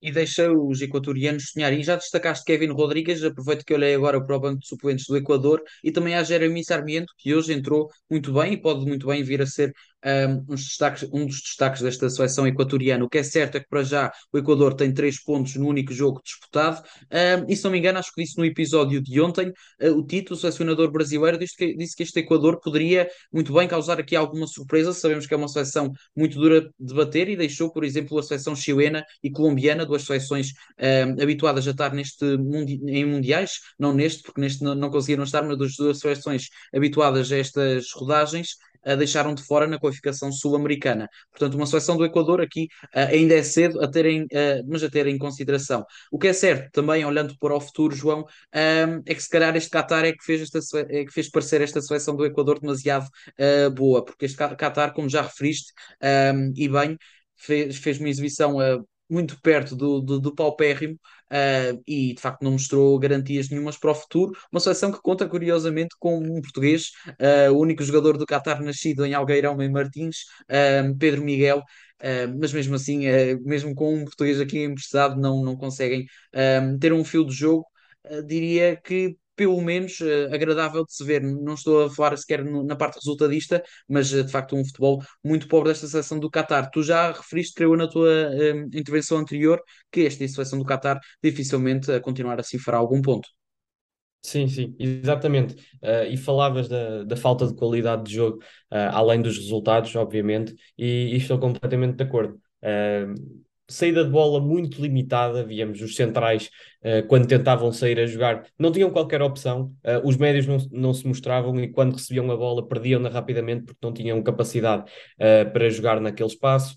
e 0.00 0.12
deixa 0.12 0.52
os 0.52 0.80
equatorianos 0.80 1.50
sonharem. 1.50 1.82
Já 1.82 1.96
destacaste 1.96 2.44
Kevin 2.44 2.70
Rodrigues, 2.70 3.22
aproveito 3.22 3.64
que 3.64 3.74
olhei 3.74 3.94
agora 3.94 4.24
para 4.24 4.36
o 4.36 4.40
banco 4.40 4.60
de 4.60 4.68
suplentes 4.68 5.06
do 5.06 5.16
Equador 5.16 5.62
e 5.82 5.90
também 5.90 6.14
há 6.14 6.22
Jeremy 6.22 6.64
Sarmiento, 6.64 7.12
que 7.18 7.34
hoje 7.34 7.52
entrou 7.52 7.88
muito 8.10 8.32
bem 8.32 8.52
e 8.54 8.56
pode 8.56 8.86
muito 8.86 9.06
bem 9.06 9.22
vir 9.22 9.42
a 9.42 9.46
ser 9.46 9.72
um, 10.04 10.54
destaques, 10.54 11.08
um 11.12 11.26
dos 11.26 11.40
destaques 11.40 11.82
desta 11.82 12.08
seleção 12.08 12.46
equatoriana. 12.46 13.04
O 13.04 13.08
que 13.08 13.18
é 13.18 13.22
certo 13.22 13.56
é 13.56 13.60
que 13.60 13.68
para 13.68 13.82
já 13.82 14.12
o 14.32 14.38
Equador 14.38 14.74
tem 14.74 14.92
três 14.92 15.22
pontos 15.22 15.56
no 15.56 15.66
único 15.66 15.92
jogo 15.92 16.20
disputado 16.24 16.82
um, 17.12 17.50
e 17.50 17.56
se 17.56 17.64
não 17.64 17.70
me 17.70 17.78
engano, 17.78 17.98
acho 17.98 18.12
que 18.12 18.22
disse 18.22 18.36
no 18.38 18.44
episódio 18.44 19.02
de 19.02 19.20
ontem, 19.20 19.48
uh, 19.48 19.90
o 19.92 20.06
Tito, 20.06 20.34
o 20.34 20.36
selecionador 20.36 20.90
brasileiro, 20.90 21.38
disse 21.38 21.56
que, 21.56 21.76
disse 21.76 21.96
que 21.96 22.02
este 22.02 22.20
Equador 22.20 22.60
poderia 22.60 23.08
muito 23.32 23.52
bem 23.52 23.66
causar 23.66 23.98
aqui 23.98 24.14
alguma 24.16 24.46
surpresa. 24.46 24.92
Sabemos 24.92 25.26
que 25.26 25.34
é 25.34 25.36
uma 25.36 25.48
seleção 25.48 25.92
muito 26.16 26.38
dura 26.38 26.68
de 26.78 26.94
bater 26.94 27.28
e 27.28 27.36
deixou, 27.36 27.72
por 27.72 27.84
exemplo, 27.84 28.18
a 28.18 28.22
seleção 28.22 28.54
chilena 28.54 29.04
e 29.22 29.30
colombiana, 29.30 29.86
duas 29.86 30.02
seleções 30.04 30.52
um, 30.78 31.22
habituadas 31.22 31.66
a 31.66 31.70
estar 31.70 31.92
neste 31.92 32.24
mundi 32.36 32.80
em 32.86 33.04
mundiais, 33.04 33.60
não 33.78 33.92
neste, 33.92 34.22
porque 34.22 34.40
neste 34.40 34.62
não, 34.62 34.74
não 34.74 34.90
conseguiram 34.90 35.24
estar, 35.24 35.42
mas 35.42 35.58
das 35.58 35.74
duas 35.76 35.98
seleções 35.98 36.48
habituadas 36.74 37.30
a 37.32 37.36
estas 37.36 37.92
rodagens, 37.92 38.56
a 38.88 38.94
deixaram 38.94 39.34
de 39.34 39.42
fora 39.42 39.66
na 39.66 39.78
qualificação 39.78 40.32
sul-americana. 40.32 41.08
Portanto, 41.30 41.54
uma 41.54 41.66
seleção 41.66 41.96
do 41.96 42.04
Equador 42.04 42.40
aqui 42.40 42.68
uh, 42.94 43.00
ainda 43.10 43.34
é 43.34 43.42
cedo 43.42 43.80
a 43.82 43.88
terem, 43.88 44.22
uh, 44.24 44.64
mas 44.66 44.82
a 44.82 44.90
ter 44.90 45.06
em 45.06 45.18
consideração. 45.18 45.84
O 46.10 46.18
que 46.18 46.28
é 46.28 46.32
certo, 46.32 46.70
também 46.72 47.04
olhando 47.04 47.36
para 47.38 47.54
o 47.54 47.60
futuro, 47.60 47.94
João, 47.94 48.20
um, 48.20 49.02
é 49.06 49.14
que 49.14 49.22
se 49.22 49.28
calhar 49.28 49.54
este 49.56 49.70
Qatar 49.70 50.04
é 50.04 50.12
que 50.12 50.24
fez, 50.24 50.42
esta, 50.42 50.58
é 50.88 51.04
que 51.04 51.12
fez 51.12 51.30
parecer 51.30 51.60
esta 51.60 51.80
seleção 51.80 52.16
do 52.16 52.24
Equador 52.24 52.60
demasiado 52.60 53.06
uh, 53.06 53.70
boa, 53.70 54.04
porque 54.04 54.26
este 54.26 54.36
Qatar, 54.36 54.92
como 54.94 55.08
já 55.08 55.22
referiste, 55.22 55.72
um, 56.34 56.52
e 56.56 56.68
bem, 56.68 56.96
fez, 57.36 57.76
fez 57.76 57.98
uma 57.98 58.08
exibição 58.08 58.56
muito 59.08 59.40
perto 59.40 59.74
do, 59.74 60.00
do, 60.00 60.20
do 60.20 60.34
paupérrimo 60.34 60.98
uh, 61.32 61.82
e 61.86 62.14
de 62.14 62.20
facto 62.20 62.42
não 62.42 62.52
mostrou 62.52 62.98
garantias 62.98 63.48
nenhumas 63.48 63.76
para 63.78 63.90
o 63.90 63.94
futuro. 63.94 64.32
Uma 64.52 64.60
seleção 64.60 64.92
que 64.92 65.00
conta 65.00 65.28
curiosamente 65.28 65.94
com 65.98 66.18
um 66.18 66.40
português, 66.40 66.90
uh, 67.08 67.52
o 67.52 67.58
único 67.60 67.82
jogador 67.82 68.16
do 68.16 68.26
Qatar 68.26 68.62
nascido 68.62 69.04
em 69.06 69.14
Algueirão, 69.14 69.60
em 69.62 69.70
Martins, 69.70 70.18
uh, 70.50 70.96
Pedro 70.98 71.22
Miguel. 71.22 71.62
mas 72.38 72.52
mesmo 72.52 72.74
assim, 72.76 73.00
mesmo 73.44 73.74
com 73.74 73.94
um 73.94 74.04
português 74.04 74.40
aqui 74.40 74.62
emprestado, 74.62 75.20
não, 75.20 75.44
não 75.44 75.56
conseguem 75.56 76.06
ter 76.80 76.92
um 76.92 77.04
fio 77.04 77.24
de 77.24 77.34
jogo. 77.34 77.66
diria 78.26 78.76
que 78.76 79.16
pelo 79.38 79.60
menos 79.62 80.00
uh, 80.00 80.34
agradável 80.34 80.84
de 80.84 80.92
se 80.92 81.04
ver. 81.04 81.22
Não 81.22 81.54
estou 81.54 81.84
a 81.84 81.90
falar 81.90 82.16
sequer 82.18 82.44
na 82.44 82.74
parte 82.74 82.96
resultadista, 82.96 83.62
mas 83.88 84.12
uh, 84.12 84.24
de 84.24 84.32
facto 84.32 84.56
um 84.56 84.64
futebol 84.64 85.00
muito 85.24 85.46
pobre 85.46 85.70
desta 85.70 85.86
seleção 85.86 86.18
do 86.18 86.28
Qatar. 86.28 86.68
Tu 86.70 86.82
já 86.82 87.12
referiste, 87.12 87.54
creio, 87.54 87.76
na 87.76 87.88
tua 87.88 88.08
uh, 88.08 88.76
intervenção 88.76 89.18
anterior, 89.18 89.62
que 89.92 90.00
esta 90.06 90.26
seleção 90.26 90.58
do 90.58 90.64
Qatar 90.64 90.98
dificilmente 91.22 91.90
a 91.92 92.00
continuar 92.00 92.40
a 92.40 92.42
cifrar 92.42 92.80
algum 92.80 93.00
ponto. 93.00 93.28
Sim, 94.20 94.48
sim, 94.48 94.74
exatamente. 94.78 95.54
Uh, 95.80 96.10
e 96.10 96.16
falavas 96.16 96.68
da, 96.68 97.04
da 97.04 97.16
falta 97.16 97.46
de 97.46 97.54
qualidade 97.54 98.02
de 98.02 98.14
jogo, 98.14 98.38
uh, 98.72 98.90
além 98.90 99.22
dos 99.22 99.38
resultados, 99.38 99.94
obviamente, 99.94 100.52
e, 100.76 101.14
e 101.14 101.16
estou 101.16 101.38
completamente 101.38 101.94
de 101.94 102.02
acordo. 102.02 102.34
Uh, 102.60 103.14
saída 103.68 104.04
de 104.04 104.10
bola 104.10 104.40
muito 104.40 104.80
limitada, 104.80 105.44
víamos 105.44 105.80
os 105.80 105.94
centrais, 105.94 106.50
uh, 106.82 107.06
quando 107.06 107.26
tentavam 107.26 107.70
sair 107.70 108.00
a 108.00 108.06
jogar, 108.06 108.44
não 108.58 108.72
tinham 108.72 108.90
qualquer 108.90 109.20
opção, 109.22 109.74
uh, 109.84 110.06
os 110.06 110.16
médios 110.16 110.46
não, 110.46 110.56
não 110.70 110.94
se 110.94 111.06
mostravam 111.06 111.58
e 111.60 111.68
quando 111.68 111.94
recebiam 111.94 112.30
a 112.30 112.36
bola 112.36 112.66
perdiam-na 112.66 113.08
rapidamente 113.08 113.66
porque 113.66 113.78
não 113.82 113.92
tinham 113.92 114.22
capacidade 114.22 114.90
uh, 115.20 115.50
para 115.52 115.68
jogar 115.68 116.00
naquele 116.00 116.28
espaço, 116.28 116.74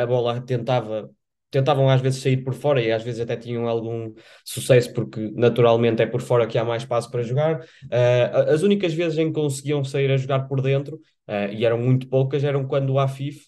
a 0.00 0.06
bola 0.06 0.40
tentava 0.40 1.10
tentavam 1.50 1.88
às 1.88 2.00
vezes 2.00 2.22
sair 2.22 2.38
por 2.38 2.54
fora 2.54 2.80
e 2.80 2.92
às 2.92 3.02
vezes 3.02 3.20
até 3.20 3.36
tinham 3.36 3.66
algum 3.66 4.12
sucesso 4.44 4.92
porque 4.92 5.30
naturalmente 5.34 6.02
é 6.02 6.06
por 6.06 6.20
fora 6.20 6.46
que 6.46 6.58
há 6.58 6.64
mais 6.64 6.82
espaço 6.82 7.10
para 7.10 7.22
jogar. 7.22 7.60
Uh, 7.60 8.52
as 8.52 8.62
únicas 8.62 8.92
vezes 8.94 9.18
em 9.18 9.28
que 9.28 9.40
conseguiam 9.40 9.82
sair 9.84 10.10
a 10.10 10.16
jogar 10.16 10.40
por 10.40 10.60
dentro, 10.60 10.96
uh, 11.28 11.52
e 11.52 11.64
eram 11.64 11.78
muito 11.78 12.08
poucas, 12.08 12.44
eram 12.44 12.66
quando 12.66 12.90
o 12.90 12.98
Afif, 12.98 13.46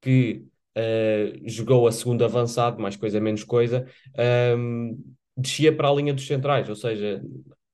que 0.00 0.44
uh, 0.76 1.48
jogou 1.48 1.86
a 1.86 1.92
segunda 1.92 2.24
avançado, 2.24 2.80
mais 2.80 2.96
coisa 2.96 3.20
menos 3.20 3.44
coisa, 3.44 3.86
um, 4.56 4.88
ehm, 4.90 4.96
descia 5.36 5.74
para 5.74 5.88
a 5.88 5.94
linha 5.94 6.12
dos 6.12 6.26
centrais, 6.26 6.68
ou 6.68 6.76
seja, 6.76 7.22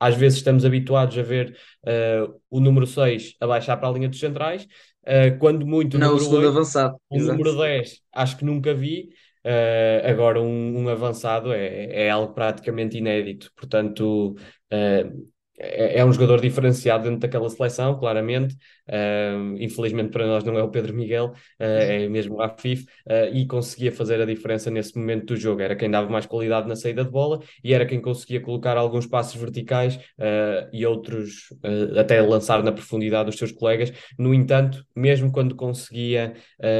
às 0.00 0.14
vezes 0.14 0.38
estamos 0.38 0.64
habituados 0.64 1.18
a 1.18 1.22
ver 1.22 1.56
uh, 1.84 2.40
o 2.50 2.60
número 2.60 2.86
6 2.86 3.34
a 3.40 3.46
baixar 3.46 3.76
para 3.76 3.88
a 3.88 3.92
linha 3.92 4.08
dos 4.08 4.20
centrais, 4.20 4.64
uh, 5.02 5.38
quando 5.38 5.66
muito 5.66 5.94
o 5.94 5.98
Não, 6.00 6.08
número 6.08 6.22
o 6.22 6.24
segundo 6.24 6.46
8, 6.46 6.48
avançado. 6.50 6.96
O 7.10 7.16
Exato. 7.16 7.38
número 7.38 7.58
10 7.58 8.00
acho 8.12 8.36
que 8.36 8.44
nunca 8.44 8.72
vi, 8.74 9.10
uh, 9.44 10.08
agora 10.08 10.40
um, 10.40 10.82
um, 10.84 10.88
avançado 10.88 11.52
é, 11.52 12.06
é 12.06 12.10
algo 12.10 12.32
praticamente 12.32 12.96
inédito, 12.96 13.50
portanto 13.56 14.36
é, 15.58 15.98
é, 15.98 16.04
um 16.04 16.12
jogador 16.12 16.40
diferenciado 16.40 17.04
dentro 17.04 17.20
daquela 17.20 17.48
seleção, 17.48 17.98
claramente. 17.98 18.56
Uh, 18.88 19.54
infelizmente 19.58 20.10
para 20.10 20.26
nós 20.26 20.42
não 20.44 20.56
é 20.56 20.62
o 20.62 20.70
Pedro 20.70 20.94
Miguel, 20.94 21.26
uh, 21.26 21.62
é 21.62 22.08
mesmo 22.08 22.36
o 22.36 22.42
Afif, 22.42 22.84
uh, 23.06 23.34
e 23.34 23.46
conseguia 23.46 23.92
fazer 23.92 24.20
a 24.20 24.24
diferença 24.24 24.70
nesse 24.70 24.96
momento 24.96 25.26
do 25.26 25.36
jogo. 25.36 25.60
Era 25.60 25.76
quem 25.76 25.90
dava 25.90 26.08
mais 26.08 26.24
qualidade 26.26 26.68
na 26.68 26.76
saída 26.76 27.04
de 27.04 27.10
bola 27.10 27.40
e 27.62 27.74
era 27.74 27.84
quem 27.84 28.00
conseguia 28.00 28.40
colocar 28.40 28.76
alguns 28.76 29.06
passos 29.06 29.38
verticais 29.38 29.98
e 30.72 30.86
outros 30.86 31.52
até 31.98 32.20
lançar 32.20 32.62
na 32.62 32.72
profundidade 32.72 33.28
os 33.28 33.36
seus 33.36 33.52
colegas. 33.52 33.92
No 34.18 34.32
entanto, 34.32 34.84
mesmo 34.94 35.30
quando 35.30 35.54
conseguia 35.54 36.34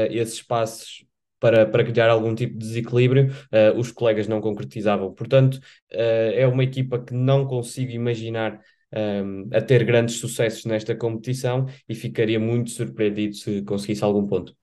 esses 0.09 0.41
passos 0.41 1.05
para, 1.39 1.65
para 1.65 1.83
criar 1.83 2.09
algum 2.09 2.35
tipo 2.35 2.53
de 2.53 2.59
desequilíbrio, 2.59 3.31
uh, 3.51 3.77
os 3.79 3.91
colegas 3.91 4.27
não 4.27 4.41
concretizavam. 4.41 5.13
Portanto, 5.13 5.55
uh, 5.55 6.31
é 6.33 6.47
uma 6.47 6.63
equipa 6.63 6.99
que 6.99 7.13
não 7.13 7.45
consigo 7.45 7.91
imaginar 7.91 8.59
um, 8.91 8.97
ehm, 8.97 9.49
a 9.53 9.61
ter 9.61 9.83
grandes 9.85 10.15
sucessos 10.15 10.65
nesta 10.65 10.95
competição 10.95 11.67
e 11.87 11.93
ficaria 11.95 12.39
muito 12.39 12.71
surpreendido 12.71 13.35
se 13.35 13.61
conseguisse 13.63 14.03
algum 14.03 14.25
ponto. 14.25 14.55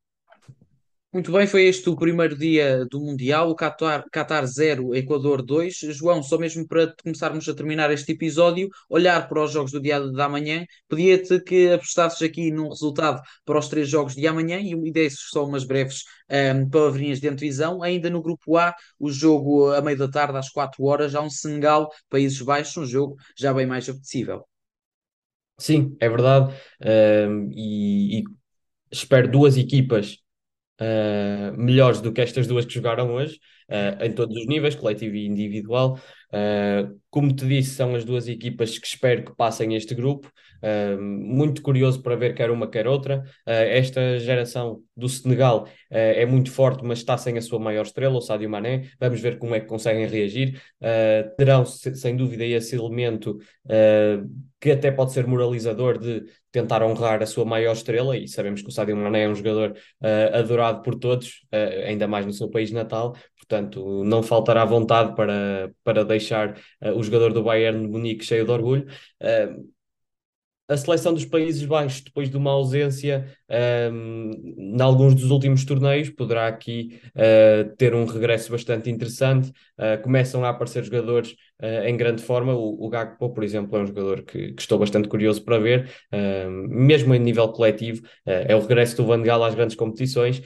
Muito 1.12 1.32
bem, 1.32 1.46
foi 1.46 1.62
este 1.64 1.88
o 1.88 1.96
primeiro 1.96 2.36
dia 2.36 2.84
do 2.90 3.00
Mundial, 3.00 3.48
o 3.48 3.56
Qatar, 3.56 4.04
Qatar 4.12 4.44
0, 4.46 4.94
Equador 4.94 5.40
2. 5.40 5.74
João, 5.92 6.22
só 6.22 6.36
mesmo 6.36 6.66
para 6.66 6.92
começarmos 7.02 7.48
a 7.48 7.54
terminar 7.54 7.90
este 7.90 8.12
episódio, 8.12 8.68
olhar 8.90 9.26
para 9.26 9.42
os 9.42 9.50
jogos 9.50 9.72
do 9.72 9.80
dia 9.80 9.98
de 9.98 10.20
amanhã, 10.20 10.66
pedia-te 10.88 11.40
que 11.40 11.72
apostasses 11.72 12.20
aqui 12.20 12.50
num 12.50 12.68
resultado 12.68 13.22
para 13.46 13.58
os 13.58 13.68
três 13.68 13.88
jogos 13.88 14.14
de 14.14 14.26
amanhã 14.26 14.58
e, 14.58 14.72
e 14.72 14.92
desses 14.92 15.30
só 15.30 15.46
umas 15.46 15.64
breves 15.64 16.02
um, 16.54 16.68
palavrinhas 16.68 17.18
de 17.18 17.28
antevisão. 17.28 17.82
Ainda 17.82 18.10
no 18.10 18.20
grupo 18.20 18.58
A, 18.58 18.74
o 18.98 19.10
jogo 19.10 19.72
a 19.72 19.80
meio 19.80 19.96
da 19.96 20.08
tarde, 20.08 20.36
às 20.36 20.50
4 20.50 20.84
horas, 20.84 21.14
há 21.14 21.22
um 21.22 21.30
Senegal, 21.30 21.88
Países 22.10 22.42
Baixos, 22.42 22.76
um 22.76 22.86
jogo 22.86 23.16
já 23.38 23.54
bem 23.54 23.64
mais 23.64 23.88
apetecível. 23.88 24.44
Sim, 25.56 25.96
é 25.98 26.08
verdade. 26.10 26.52
Um, 26.84 27.48
e, 27.52 28.18
e 28.20 28.24
espero 28.90 29.30
duas 29.30 29.56
equipas 29.56 30.25
uh, 30.80 31.56
melhores 31.56 32.00
do 32.00 32.12
que 32.12 32.20
estas 32.20 32.46
duas 32.46 32.64
que 32.64 32.74
jogaram 32.74 33.12
hoje, 33.14 33.40
uh, 33.68 34.02
em 34.04 34.12
todos 34.12 34.36
os 34.36 34.46
níveis, 34.46 34.74
coletivo 34.74 35.14
e 35.16 35.26
individual. 35.26 35.98
Uh, 36.32 36.98
como 37.10 37.34
te 37.34 37.46
disse, 37.46 37.70
são 37.70 37.94
as 37.94 38.04
duas 38.04 38.28
equipas 38.28 38.78
que 38.78 38.86
espero 38.86 39.24
que 39.24 39.34
passem 39.34 39.74
este 39.74 39.94
grupo. 39.94 40.30
muito 40.98 41.62
curioso 41.62 42.02
para 42.02 42.16
ver 42.16 42.34
quer 42.34 42.50
uma 42.50 42.68
quer 42.68 42.86
outra. 42.86 43.24
esta 43.46 44.18
geração 44.18 44.82
do 44.96 45.08
Senegal 45.08 45.66
é 45.90 46.26
muito 46.26 46.50
forte, 46.50 46.84
mas 46.84 46.98
está 46.98 47.16
sem 47.16 47.38
a 47.38 47.42
sua 47.42 47.58
maior 47.58 47.82
estrela, 47.82 48.16
o 48.16 48.20
Sadio 48.20 48.50
Mané. 48.50 48.90
Vamos 49.00 49.20
ver 49.20 49.38
como 49.38 49.54
é 49.54 49.60
que 49.60 49.66
conseguem 49.66 50.06
reagir. 50.06 50.60
terão, 51.38 51.64
sem 51.64 52.16
dúvida, 52.16 52.44
esse 52.44 52.74
elemento 52.74 53.38
que 54.60 54.70
até 54.70 54.90
pode 54.90 55.12
ser 55.12 55.26
moralizador 55.26 55.98
de 55.98 56.24
tentar 56.50 56.82
honrar 56.82 57.22
a 57.22 57.26
sua 57.26 57.44
maior 57.44 57.72
estrela, 57.72 58.16
e 58.16 58.26
sabemos 58.26 58.62
que 58.62 58.68
o 58.68 58.72
Sadio 58.72 58.96
Mané 58.96 59.24
é 59.24 59.28
um 59.28 59.34
jogador 59.34 59.72
uh, 59.72 60.36
adorado 60.36 60.82
por 60.82 60.94
todos, 60.94 61.42
uh, 61.52 61.86
ainda 61.86 62.08
mais 62.08 62.24
no 62.24 62.32
seu 62.32 62.48
país 62.48 62.72
natal, 62.72 63.14
portanto 63.48 64.04
não 64.04 64.22
faltará 64.22 64.64
vontade 64.64 65.14
para, 65.14 65.70
para 65.84 66.04
deixar 66.04 66.58
uh, 66.82 66.92
o 66.96 67.02
jogador 67.02 67.32
do 67.32 67.42
Bayern 67.42 67.80
de 67.80 67.88
Munique 67.88 68.24
cheio 68.24 68.44
de 68.44 68.50
orgulho 68.50 68.86
a 70.68 70.76
seleção 70.76 71.14
dos 71.14 71.24
Países 71.24 71.64
Baixos, 71.64 72.00
depois 72.00 72.28
de 72.28 72.36
uma 72.36 72.50
ausência 72.50 73.26
um, 73.92 74.30
em 74.56 74.82
alguns 74.82 75.14
dos 75.14 75.30
últimos 75.30 75.64
torneios, 75.64 76.10
poderá 76.10 76.48
aqui 76.48 77.00
uh, 77.10 77.74
ter 77.76 77.94
um 77.94 78.04
regresso 78.04 78.50
bastante 78.50 78.90
interessante. 78.90 79.50
Uh, 79.78 80.02
começam 80.02 80.44
a 80.44 80.48
aparecer 80.48 80.82
jogadores 80.82 81.36
uh, 81.62 81.86
em 81.86 81.96
grande 81.96 82.22
forma. 82.22 82.54
O, 82.54 82.86
o 82.86 82.88
Gakpo, 82.88 83.32
por 83.32 83.44
exemplo, 83.44 83.76
é 83.76 83.82
um 83.82 83.86
jogador 83.86 84.22
que, 84.22 84.52
que 84.52 84.62
estou 84.62 84.78
bastante 84.78 85.08
curioso 85.08 85.42
para 85.44 85.58
ver, 85.58 85.90
mesmo 86.68 87.14
em 87.14 87.18
nível 87.18 87.48
coletivo. 87.48 88.02
é 88.24 88.54
o 88.54 88.60
regresso 88.60 88.96
do 88.96 89.06
Van 89.06 89.22
Gaal 89.22 89.44
às 89.44 89.54
grandes 89.54 89.76
competições. 89.76 90.42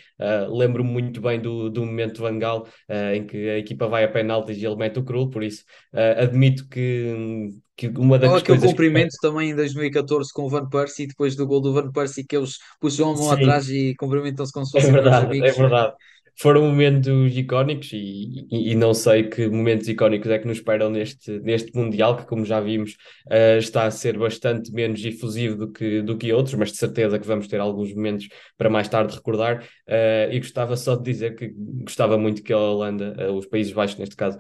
Lembro-me 0.49 0.91
muito 0.91 1.21
bem 1.21 1.41
do, 1.41 1.71
do 1.71 1.85
momento 1.85 2.15
de 2.15 2.21
Van 2.21 2.39
Gaal 2.39 2.67
em 3.15 3.25
que 3.25 3.49
a 3.49 3.59
equipa 3.59 3.87
vai 3.89 4.05
a 4.05 4.09
penaltis 4.09 4.57
e 4.57 4.67
ele 4.67 4.77
mete 4.77 4.99
o 4.99 5.05
cruel, 5.05 5.31
por 5.31 5.43
isso 5.43 5.65
admito 5.93 6.69
que 6.69 7.51
que 7.81 7.89
uma 7.99 8.19
das 8.19 8.29
Ou 8.29 8.37
aquele 8.37 8.59
coisas 8.59 8.71
cumprimento 8.71 9.13
que... 9.13 9.27
também 9.27 9.51
em 9.51 9.57
2014 9.57 10.31
com 10.35 10.43
o 10.43 10.51
Van 10.51 10.69
Persie, 10.69 11.07
depois 11.07 11.35
do 11.35 11.47
gol 11.47 11.63
do 11.63 11.73
Van 11.73 11.91
Persie, 11.91 12.27
que 12.27 12.37
eles 12.37 12.59
puxam 12.79 13.13
a 13.13 13.17
mão 13.17 13.29
Sim. 13.29 13.43
atrás 13.43 13.71
e 13.71 13.95
cumprimentam-se 13.97 14.53
como 14.53 14.67
se 14.67 14.73
fossem 14.73 14.91
é 14.91 14.93
verdade, 14.93 15.27
amigos. 15.27 15.49
É 15.49 15.53
verdade 15.53 15.95
foram 16.39 16.63
momentos 16.63 17.37
icónicos 17.37 17.93
e, 17.93 18.47
e, 18.51 18.73
e, 18.73 18.75
não 18.75 18.95
sei 18.95 19.25
que 19.25 19.49
momentos 19.49 19.89
icónicos 19.89 20.31
é 20.31 20.39
que 20.39 20.47
nos 20.47 20.59
esperam 20.59 20.91
neste, 20.91 21.39
neste 21.41 21.75
Mundial, 21.75 22.17
que 22.17 22.27
como 22.27 22.45
já 22.45 22.61
vimos 22.61 22.93
uh, 23.27 23.59
está 23.59 23.85
a 23.85 23.91
ser 23.91 24.19
bastante 24.19 24.73
menos 24.73 25.05
efusivo 25.05 25.57
do 25.57 25.73
que, 25.73 26.03
do 26.03 26.17
que 26.17 26.33
outros, 26.33 26.55
mas 26.55 26.73
de 26.73 26.79
certeza 26.79 27.19
que 27.19 27.27
vamos 27.27 27.47
ter 27.47 27.61
alguns 27.61 27.95
momentos 27.95 28.29
para 28.57 28.71
mais 28.71 28.89
tarde 28.89 29.15
recordar. 29.15 29.63
Uh, 29.89 30.33
e 30.33 30.39
gostava 30.39 30.77
só 30.77 30.97
de 30.97 31.03
dizer 31.03 31.35
que 31.35 31.53
gostava 31.83 32.17
muito 32.17 32.43
que 32.43 32.53
a 32.53 32.59
Holanda, 32.59 33.15
uh, 33.29 33.33
os 33.33 33.47
Países 33.47 33.73
Baixos 33.73 33.99
neste 33.99 34.17
caso, 34.17 34.39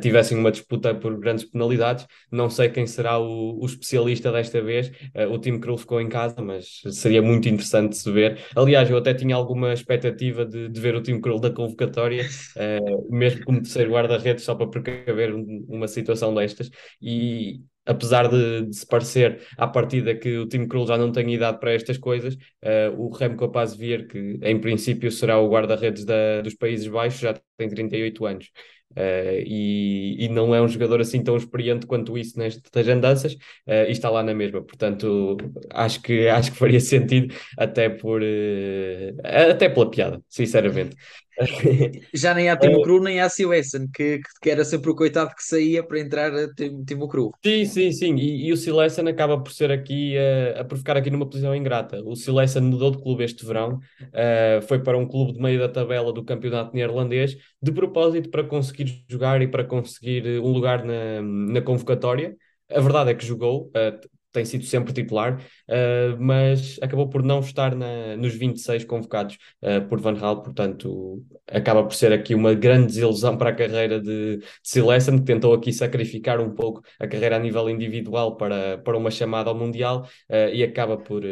tivessem 0.00 0.36
uma 0.36 0.50
disputa 0.50 0.92
por 0.94 1.16
grandes 1.18 1.44
penalidades. 1.44 2.04
Não 2.32 2.50
sei 2.50 2.68
quem 2.68 2.86
será 2.86 3.18
o, 3.18 3.60
o 3.62 3.64
especialista 3.64 4.32
desta 4.32 4.60
vez. 4.60 4.90
o 5.30 5.38
time 5.38 5.60
Krul 5.60 5.78
ficou 5.78 6.00
em 6.00 6.08
casa, 6.08 6.42
mas 6.42 6.80
seria 6.90 7.22
muito 7.22 7.48
interessante 7.48 7.96
se 7.96 8.10
ver. 8.10 8.38
Aliás, 8.56 8.90
eu 8.90 8.96
até 8.96 9.14
tinha 9.14 9.36
alguma 9.36 9.72
expectativa 9.72 10.44
de, 10.44 10.68
de 10.68 10.80
ver 10.80 10.96
o 10.96 11.02
time 11.02 11.20
da 11.36 11.50
convocatória, 11.50 12.24
uh, 12.56 13.14
mesmo 13.14 13.44
como 13.44 13.62
terceiro 13.62 13.92
guarda-redes, 13.92 14.44
só 14.44 14.54
para 14.54 14.68
precaver 14.68 15.34
um, 15.34 15.66
uma 15.68 15.88
situação 15.88 16.34
destas. 16.34 16.70
E 17.02 17.60
apesar 17.84 18.28
de, 18.28 18.66
de, 18.66 18.76
se 18.76 18.86
parecer 18.86 19.42
à 19.56 19.66
partida 19.66 20.14
que 20.14 20.38
o 20.38 20.46
time 20.46 20.68
Krul 20.68 20.86
já 20.86 20.96
não 20.96 21.10
tem 21.10 21.34
idade 21.34 21.58
para 21.58 21.72
estas 21.72 21.98
coisas, 21.98 22.34
uh, 22.34 22.94
o 22.96 23.10
Remco 23.10 23.50
Paz 23.50 23.74
Vier, 23.74 24.06
que 24.06 24.38
em 24.42 24.60
princípio 24.60 25.10
será 25.10 25.38
o 25.38 25.50
guarda-redes 25.50 26.04
dos 26.42 26.54
Países 26.54 26.86
Baixos, 26.86 27.20
já 27.20 27.34
tem 27.56 27.68
38 27.68 28.26
anos. 28.26 28.50
Uh, 28.96 29.38
e, 29.46 30.24
e, 30.24 30.28
não 30.28 30.54
é 30.54 30.60
um 30.60 30.66
jogador 30.66 31.00
assim 31.00 31.22
tão 31.22 31.36
experiente 31.36 31.86
quanto 31.86 32.18
isso 32.18 32.38
nestas 32.38 32.88
andanças 32.88 33.34
uh, 33.34 33.86
e 33.86 33.92
está 33.92 34.10
lá 34.10 34.22
na 34.22 34.34
mesma. 34.34 34.62
Portanto, 34.62 35.36
acho 35.70 36.00
que, 36.02 36.26
acho 36.28 36.50
que 36.50 36.58
faria 36.58 36.80
sentido 36.80 37.34
até 37.56 37.88
por 37.88 38.22
uh, 38.22 39.20
até 39.50 39.68
pela 39.68 39.90
piada, 39.90 40.22
sinceramente. 40.28 40.96
Já 42.14 42.34
nem 42.34 42.48
há 42.48 42.56
Timo 42.56 42.82
Cru, 42.82 43.02
nem 43.02 43.20
há 43.20 43.28
Silesen, 43.28 43.88
que, 43.92 44.20
que 44.42 44.50
era 44.50 44.64
sempre 44.64 44.90
o 44.90 44.94
coitado 44.94 45.34
que 45.34 45.42
saía 45.42 45.82
para 45.82 46.00
entrar 46.00 46.32
a 46.34 46.48
Timo 46.86 47.08
Cru. 47.08 47.32
Sim, 47.44 47.64
sim, 47.64 47.92
sim. 47.92 48.16
E, 48.16 48.48
e 48.48 48.52
o 48.52 48.56
Silesen 48.56 49.08
acaba 49.08 49.38
por 49.40 49.52
ser 49.52 49.70
aqui, 49.70 50.16
uh, 50.16 50.60
a 50.60 50.64
por 50.64 50.78
ficar 50.78 50.96
aqui 50.96 51.10
numa 51.10 51.28
posição 51.28 51.54
ingrata. 51.54 52.02
O 52.04 52.16
Silesen 52.16 52.62
mudou 52.62 52.90
de 52.90 52.98
clube 52.98 53.24
este 53.24 53.44
verão, 53.44 53.78
uh, 54.02 54.62
foi 54.66 54.82
para 54.82 54.98
um 54.98 55.06
clube 55.06 55.32
de 55.32 55.40
meio 55.40 55.58
da 55.58 55.68
tabela 55.68 56.12
do 56.12 56.24
campeonato 56.24 56.74
neerlandês, 56.74 57.36
de 57.62 57.72
propósito 57.72 58.30
para 58.30 58.44
conseguir 58.44 59.04
jogar 59.08 59.40
e 59.42 59.48
para 59.48 59.64
conseguir 59.64 60.40
um 60.40 60.52
lugar 60.52 60.84
na, 60.84 61.22
na 61.22 61.62
convocatória. 61.62 62.36
A 62.70 62.80
verdade 62.80 63.10
é 63.10 63.14
que 63.14 63.24
jogou, 63.24 63.68
uh, 63.68 64.08
tem 64.38 64.44
sido 64.44 64.64
sempre 64.64 64.92
titular, 64.92 65.40
uh, 65.68 66.16
mas 66.20 66.78
acabou 66.80 67.08
por 67.08 67.24
não 67.24 67.40
estar 67.40 67.74
na, 67.74 68.16
nos 68.16 68.34
26 68.34 68.84
convocados 68.84 69.36
uh, 69.62 69.86
por 69.88 70.00
Van 70.00 70.14
Gaal, 70.14 70.42
portanto 70.42 71.24
acaba 71.50 71.82
por 71.82 71.94
ser 71.94 72.12
aqui 72.12 72.34
uma 72.36 72.54
grande 72.54 72.86
desilusão 72.86 73.36
para 73.36 73.50
a 73.50 73.52
carreira 73.52 74.00
de, 74.00 74.36
de 74.36 74.44
Silesen, 74.62 75.18
que 75.18 75.24
tentou 75.24 75.52
aqui 75.52 75.72
sacrificar 75.72 76.40
um 76.40 76.54
pouco 76.54 76.82
a 77.00 77.08
carreira 77.08 77.36
a 77.36 77.38
nível 77.38 77.68
individual 77.68 78.36
para, 78.36 78.78
para 78.78 78.96
uma 78.96 79.10
chamada 79.10 79.50
ao 79.50 79.56
Mundial 79.56 80.08
uh, 80.30 80.54
e 80.54 80.62
acaba 80.62 80.96
por, 80.96 81.22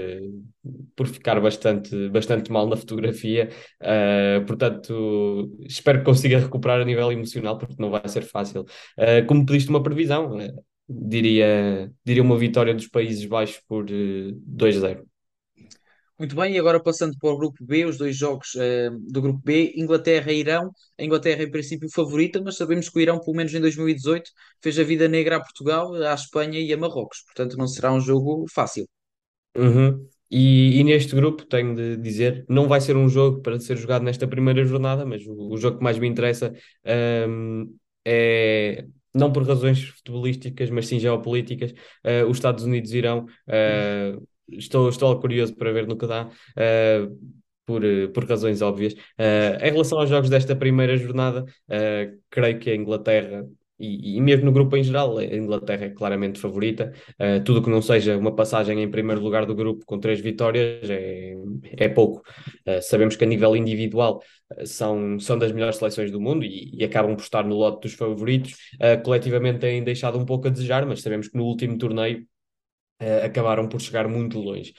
por 0.96 1.06
ficar 1.06 1.40
bastante, 1.40 2.08
bastante 2.08 2.50
mal 2.50 2.66
na 2.68 2.76
fotografia, 2.76 3.48
portanto 4.46 5.56
espero 5.60 5.98
que 6.00 6.04
consiga 6.04 6.38
recuperar 6.38 6.80
a 6.80 6.84
nível 6.84 7.12
emocional, 7.12 7.56
porque 7.56 7.76
não 7.78 7.90
vai 7.90 8.08
ser 8.08 8.22
fácil. 8.22 8.64
como 9.28 9.46
pediste 9.46 9.70
uma 9.70 9.82
previsão, 9.82 10.36
diria, 10.88 11.92
diria 12.04 12.22
uma 12.22 12.38
vitória 12.38 12.74
dos 12.74 12.88
Países 12.88 13.24
Baixos 13.26 13.60
por 13.66 13.84
uh, 13.84 14.28
eh, 14.28 14.32
2-0. 14.46 15.04
Muito 16.18 16.34
bem, 16.34 16.54
e 16.54 16.58
agora 16.58 16.82
passando 16.82 17.14
para 17.18 17.28
o 17.28 17.36
grupo 17.36 17.62
B, 17.62 17.84
os 17.84 17.98
dois 17.98 18.16
jogos 18.16 18.54
uh, 18.54 18.98
do 19.12 19.20
grupo 19.20 19.40
B, 19.44 19.74
Inglaterra 19.76 20.32
e 20.32 20.38
Irão. 20.38 20.70
A 20.98 21.04
Inglaterra, 21.04 21.42
em 21.42 21.50
princípio, 21.50 21.90
favorita, 21.90 22.40
mas 22.42 22.56
sabemos 22.56 22.88
que 22.88 22.98
o 22.98 23.02
Irão, 23.02 23.20
pelo 23.20 23.36
menos 23.36 23.52
em 23.52 23.60
2018, 23.60 24.30
fez 24.62 24.78
a 24.78 24.82
vida 24.82 25.08
negra 25.08 25.36
a 25.36 25.40
Portugal, 25.40 25.92
à 25.94 26.14
Espanha 26.14 26.58
e 26.58 26.72
a 26.72 26.76
Marrocos. 26.76 27.22
Portanto, 27.24 27.58
não 27.58 27.66
será 27.66 27.92
um 27.92 28.00
jogo 28.00 28.46
fácil. 28.50 28.88
Uhum. 29.54 30.08
E, 30.30 30.80
e, 30.80 30.84
neste 30.84 31.14
grupo, 31.14 31.44
tenho 31.44 31.74
de 31.74 31.96
dizer, 31.98 32.44
não 32.48 32.66
vai 32.66 32.80
ser 32.80 32.96
um 32.96 33.08
jogo 33.08 33.42
para 33.42 33.60
ser 33.60 33.76
jogado 33.76 34.02
nesta 34.02 34.26
primeira 34.26 34.64
jornada, 34.64 35.04
mas 35.04 35.24
o, 35.26 35.52
o 35.52 35.56
jogo 35.56 35.78
que 35.78 35.84
mais 35.84 35.98
me 35.98 36.08
interessa 36.08 36.52
um, 37.28 37.62
ehm, 37.62 37.66
é 38.04 38.86
não 39.16 39.32
por 39.32 39.46
razões 39.46 39.82
futebolísticas, 39.82 40.70
mas 40.70 40.86
sim 40.86 40.98
geopolíticas, 40.98 41.72
uh, 41.72 42.28
os 42.28 42.36
Estados 42.36 42.64
Unidos 42.64 42.92
irão. 42.92 43.26
Uh, 43.48 44.26
estou, 44.48 44.88
estou 44.88 45.18
curioso 45.20 45.54
para 45.56 45.72
ver 45.72 45.86
no 45.86 45.96
que 45.96 46.06
dá. 46.06 46.26
Uh, 46.26 47.36
por, 47.64 47.82
por 48.14 48.24
razões 48.24 48.62
óbvias. 48.62 48.94
em 49.60 49.72
relação 49.72 49.98
aos 49.98 50.08
jogos 50.08 50.30
desta 50.30 50.54
primeira 50.54 50.96
jornada, 50.96 51.44
creio 52.30 52.60
que 52.60 52.70
a 52.70 52.76
Inglaterra 52.76 53.44
e, 53.78 54.16
e, 54.16 54.20
mesmo 54.20 54.46
no 54.46 54.52
grupo 54.52 54.76
em 54.76 54.82
geral, 54.82 55.18
a 55.18 55.24
Inglaterra 55.24 55.86
é 55.86 55.90
claramente 55.90 56.40
favorita. 56.40 56.92
Uh, 57.20 57.42
tudo 57.44 57.62
que 57.62 57.68
não 57.68 57.82
seja 57.82 58.16
uma 58.16 58.34
passagem 58.34 58.82
em 58.82 58.90
primeiro 58.90 59.20
lugar 59.20 59.44
do 59.44 59.54
grupo 59.54 59.84
com 59.84 59.98
três 59.98 60.20
vitórias 60.20 60.88
é, 60.88 61.34
é 61.72 61.88
pouco. 61.88 62.22
Uh, 62.66 62.80
sabemos 62.80 63.16
que 63.16 63.24
a 63.24 63.26
nível 63.26 63.54
individual 63.54 64.22
uh, 64.52 64.66
são, 64.66 65.18
são 65.18 65.38
das 65.38 65.52
melhores 65.52 65.76
seleções 65.76 66.10
do 66.10 66.20
mundo 66.20 66.44
e, 66.44 66.70
e 66.74 66.84
acabam 66.84 67.14
por 67.14 67.22
estar 67.22 67.44
no 67.44 67.54
lote 67.54 67.82
dos 67.82 67.94
favoritos. 67.94 68.54
coletivamente 69.04 69.60
têm 69.60 69.84
deixado 69.84 70.18
um 70.18 70.24
pouco 70.24 70.48
a 70.48 70.50
desejar, 70.50 70.86
mas 70.86 71.02
sabemos 71.02 71.28
que 71.28 71.36
no 71.36 71.44
último 71.44 71.76
torneio 71.76 72.26
acabaram 73.22 73.68
por 73.68 73.80
chegar 73.80 74.08
muito 74.08 74.38
longe 74.38 74.72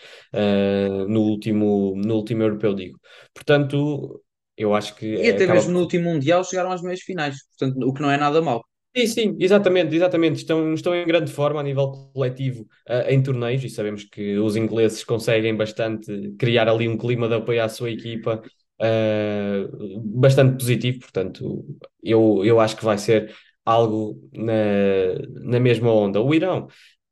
no, 1.07 1.21
último, 1.21 1.93
no 1.95 2.15
último 2.15 2.41
europeu, 2.43 2.73
digo. 2.73 2.99
Portanto, 3.33 4.23
eu 4.57 4.73
acho 4.73 4.95
que. 4.95 5.05
E 5.05 5.29
até 5.29 5.45
mesmo 5.45 5.65
por... 5.65 5.73
no 5.73 5.79
último 5.81 6.05
Mundial 6.05 6.43
chegaram 6.43 6.71
às 6.71 6.81
meias 6.81 7.01
finais, 7.01 7.35
portanto, 7.49 7.87
o 7.87 7.93
que 7.93 8.01
não 8.01 8.11
é 8.11 8.17
nada 8.17 8.41
mal. 8.41 8.63
Sim, 8.97 9.05
sim, 9.07 9.37
exatamente, 9.39 9.95
exatamente. 9.95 10.37
Estão, 10.37 10.73
estão 10.73 10.95
em 10.95 11.05
grande 11.05 11.31
forma 11.31 11.59
a 11.59 11.63
nível 11.63 11.91
coletivo 12.13 12.63
uh, 12.89 13.07
em 13.09 13.21
torneios 13.21 13.63
e 13.63 13.69
sabemos 13.69 14.03
que 14.03 14.37
os 14.39 14.55
ingleses 14.55 15.03
conseguem 15.03 15.55
bastante 15.55 16.33
criar 16.39 16.67
ali 16.67 16.87
um 16.87 16.97
clima 16.97 17.27
de 17.27 17.35
apoio 17.35 17.63
à 17.63 17.69
sua 17.69 17.91
equipa 17.91 18.41
uh, 18.81 20.01
bastante 20.03 20.57
positivo, 20.57 20.99
portanto, 21.01 21.63
eu, 22.01 22.43
eu 22.43 22.59
acho 22.59 22.75
que 22.75 22.83
vai 22.85 22.97
ser 22.97 23.31
algo 23.63 24.19
na, 24.33 24.53
na 25.43 25.59
mesma 25.59 25.91
onda. 25.93 26.19
O 26.21 26.33
Irão, 26.33 26.67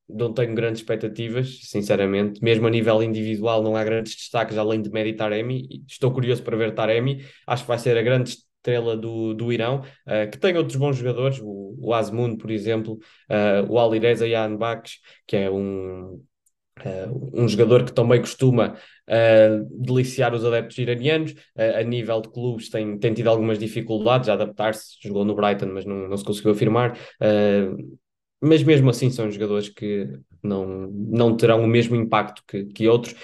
não 0.08 0.34
tenho 0.34 0.56
grandes 0.56 0.82
expectativas, 0.82 1.60
sinceramente. 1.70 2.42
Mesmo 2.44 2.68
a 2.68 2.70
nível 2.70 3.02
individual, 3.04 3.64
não 3.64 3.76
há 3.76 3.84
grandes 3.84 4.16
destaques 4.16 4.58
além 4.58 4.82
de 4.82 4.90
Mehdi 4.92 5.14
Taremi. 5.14 5.68
Estou 5.88 6.12
curioso 6.12 6.44
para 6.44 6.56
ver 6.58 6.74
Taremi. 6.76 7.26
Acho 7.48 7.64
que 7.64 7.68
vai 7.70 7.80
ser 7.80 7.98
a 7.98 8.02
grande 8.04 8.36
estrela 8.66 8.98
do, 8.98 9.34
do 9.34 9.54
Irão, 9.54 9.82
uh, 10.08 10.30
que 10.32 10.38
tem 10.38 10.58
outros 10.58 10.76
bons 10.76 10.98
jogadores, 10.98 11.40
o, 11.42 11.76
o 11.80 11.94
Azmoun, 11.94 12.36
por 12.36 12.50
exemplo, 12.50 13.00
uh, 13.30 13.72
o 13.72 13.78
Alireza 13.78 14.28
Yan 14.28 14.58
Baksh, 14.58 15.00
que 15.28 15.38
é 15.38 15.52
um, 15.52 16.22
Uh, 16.78 17.32
um 17.34 17.48
jogador 17.48 17.86
que 17.86 17.94
também 17.94 18.20
costuma 18.20 18.74
uh, 19.08 19.82
deliciar 19.82 20.34
os 20.34 20.44
adeptos 20.44 20.78
iranianos. 20.78 21.32
Uh, 21.32 21.80
a 21.80 21.84
nível 21.84 22.20
de 22.20 22.28
clubes 22.28 22.70
tem, 22.70 22.98
tem 23.00 23.14
tido 23.14 23.30
algumas 23.30 23.58
dificuldades 23.58 24.28
a 24.28 24.34
adaptar-se, 24.34 24.98
jogou 25.02 25.24
no 25.24 25.34
Brighton, 25.34 25.68
mas 25.68 25.86
não, 25.86 26.10
não 26.10 26.18
se 26.18 26.26
conseguiu 26.26 26.52
afirmar. 26.52 27.00
mas 28.42 28.62
mesmo 28.62 28.90
assim 28.90 29.10
são 29.10 29.32
jogadores 29.32 29.70
que 29.70 30.20
não, 30.44 30.88
não 30.92 31.38
terão 31.38 31.64
o 31.64 31.68
mesmo 31.68 31.96
impacto 31.96 32.44
que, 32.46 32.66
que 32.66 32.90
outros. 32.90 33.16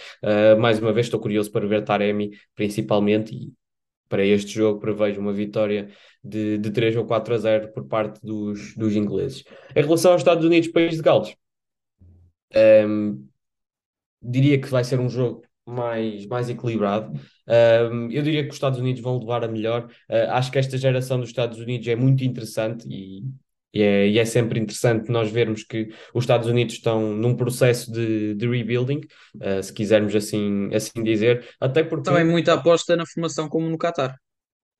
mais 0.58 0.80
uma 0.80 0.94
vez 0.94 1.08
estou 1.08 1.20
curioso 1.20 1.52
para 1.52 1.68
ver 1.68 1.84
Taremi, 1.84 2.32
principalmente, 2.56 3.36
e 3.36 3.52
para 4.12 4.26
este 4.26 4.52
jogo 4.52 4.82
prevejo 4.82 5.22
uma 5.22 5.32
vitória 5.32 5.90
de, 6.22 6.58
de 6.58 6.70
3 6.70 6.98
ou 6.98 7.06
4 7.06 7.34
a 7.34 7.38
0 7.38 7.72
por 7.74 7.88
parte 7.88 8.20
dos, 8.22 8.76
dos 8.76 8.94
ingleses. 8.94 9.46
Em 9.74 9.82
relação 9.82 10.12
aos 10.12 10.20
Estados 10.20 10.44
Unidos, 10.44 10.70
país 10.70 10.98
de 10.98 11.02
Gales, 11.02 11.34
um, 12.54 12.58
ehm, 12.60 13.18
diria 14.22 14.60
que 14.60 14.68
vai 14.68 14.84
ser 14.84 15.00
um 15.00 15.10
jogo 15.10 15.44
mais, 15.66 16.26
mais 16.26 16.50
equilibrado. 16.50 17.18
Um, 17.48 18.12
eu 18.12 18.22
diria 18.22 18.44
que 18.44 18.50
os 18.50 18.56
Estados 18.56 18.80
Unidos 18.80 19.02
vão 19.02 19.18
levar 19.18 19.46
a 19.46 19.48
melhor. 19.48 19.86
Uh, 20.10 20.30
acho 20.32 20.52
que 20.52 20.60
esta 20.60 20.78
geração 20.78 21.18
dos 21.18 21.30
Estados 21.30 21.58
Unidos 21.58 21.88
é 21.88 21.96
muito 21.96 22.24
interessante 22.26 22.86
e, 22.90 23.24
e, 23.74 23.82
é, 23.82 24.08
e, 24.08 24.20
é, 24.20 24.26
sempre 24.26 24.60
interessante 24.60 25.10
nós 25.10 25.32
vermos 25.32 25.64
que 25.64 25.90
os 26.14 26.24
Estados 26.24 26.48
Unidos 26.48 26.76
estão 26.76 27.14
num 27.14 27.36
processo 27.36 27.92
de, 27.92 28.34
de 28.36 28.48
rebuilding, 28.48 29.02
uh, 29.36 29.64
se 29.64 29.72
quisermos 29.74 30.16
assim, 30.16 30.70
assim 30.74 31.04
dizer. 31.04 31.48
Até 31.60 31.84
porque. 31.84 32.10
Também 32.10 32.26
muita 32.26 32.54
aposta 32.54 32.96
na 32.96 33.06
formação 33.06 33.48
como 33.48 33.70
no 33.70 33.78
Qatar. 33.78 34.18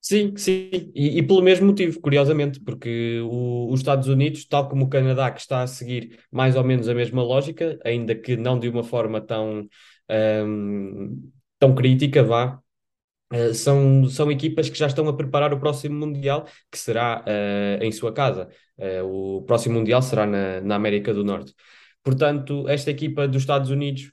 Sim, 0.02 0.36
sim, 0.36 0.92
e, 0.96 1.20
e, 1.20 1.24
pelo 1.24 1.44
mesmo 1.44 1.68
motivo, 1.68 2.02
curiosamente, 2.02 2.60
porque 2.60 3.20
o, 3.22 3.72
os 3.72 3.82
Estados 3.82 4.08
Unidos, 4.08 4.46
tal 4.46 4.68
como 4.68 4.86
o 4.86 4.90
Canadá, 4.90 5.30
que 5.30 5.40
está 5.40 5.62
a 5.62 5.68
seguir 5.68 6.20
mais 6.32 6.56
ou 6.56 6.64
menos 6.64 6.90
a 6.90 6.96
mesma 6.96 7.22
lógica, 7.22 7.80
ainda 7.86 8.16
que 8.16 8.36
não 8.36 8.58
de 8.60 8.68
uma 8.68 8.84
forma 8.84 9.22
tão, 9.22 9.68
um, 10.10 11.32
tão 11.60 11.76
crítica, 11.76 12.24
vá, 12.24 12.60
uh, 13.32 13.54
são, 13.54 14.06
são 14.10 14.32
equipas 14.32 14.70
que 14.70 14.78
já 14.78 14.88
estão 14.88 15.08
a 15.08 15.16
preparar 15.16 15.54
o 15.54 15.60
próximo 15.60 15.96
Mundial, 15.96 16.46
que 16.72 16.78
será 16.78 17.24
uh, 17.26 17.84
em 17.84 17.92
sua 17.92 18.14
casa. 18.14 18.50
Uh, 18.78 19.38
o 19.40 19.42
próximo 19.44 19.76
Mundial 19.76 20.02
será 20.02 20.26
na, 20.26 20.62
na 20.62 20.76
América 20.76 21.14
do 21.14 21.24
Norte. 21.24 21.54
Portanto, 22.04 22.68
esta 22.68 22.90
equipa 22.92 23.28
dos 23.28 23.44
Estados 23.44 23.70
Unidos 23.70 24.12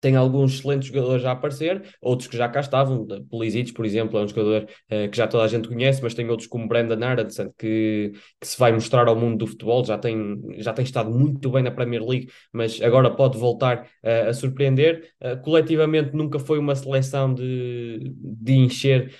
tem 0.00 0.16
alguns 0.16 0.54
excelentes 0.54 0.88
jogadores 0.88 1.24
a 1.24 1.32
aparecer, 1.32 1.82
outros 2.00 2.28
que 2.28 2.36
já 2.36 2.48
cá 2.48 2.60
estavam. 2.60 3.06
Pulisic, 3.28 3.72
por 3.72 3.84
exemplo, 3.84 4.18
é 4.18 4.22
um 4.22 4.28
jogador 4.28 4.62
uh, 4.64 5.10
que 5.10 5.16
já 5.16 5.26
toda 5.26 5.44
a 5.44 5.48
gente 5.48 5.68
conhece, 5.68 6.02
mas 6.02 6.14
tem 6.14 6.28
outros 6.28 6.48
como 6.48 6.66
Brandon 6.66 7.04
Aronson, 7.04 7.52
que, 7.58 8.12
que 8.40 8.46
se 8.46 8.58
vai 8.58 8.72
mostrar 8.72 9.08
ao 9.08 9.16
mundo 9.16 9.38
do 9.38 9.46
futebol. 9.46 9.84
Já 9.84 9.98
tem, 9.98 10.40
já 10.58 10.72
tem 10.72 10.84
estado 10.84 11.10
muito 11.10 11.50
bem 11.50 11.62
na 11.62 11.70
Premier 11.70 12.02
League, 12.04 12.28
mas 12.52 12.80
agora 12.80 13.10
pode 13.10 13.38
voltar 13.38 13.86
uh, 14.02 14.28
a 14.28 14.32
surpreender. 14.32 15.12
Coletivamente, 15.42 16.14
nunca 16.14 16.38
foi 16.38 16.58
uma 16.58 16.74
seleção 16.74 17.32
de, 17.32 18.12
de, 18.16 18.54
encher, 18.54 19.12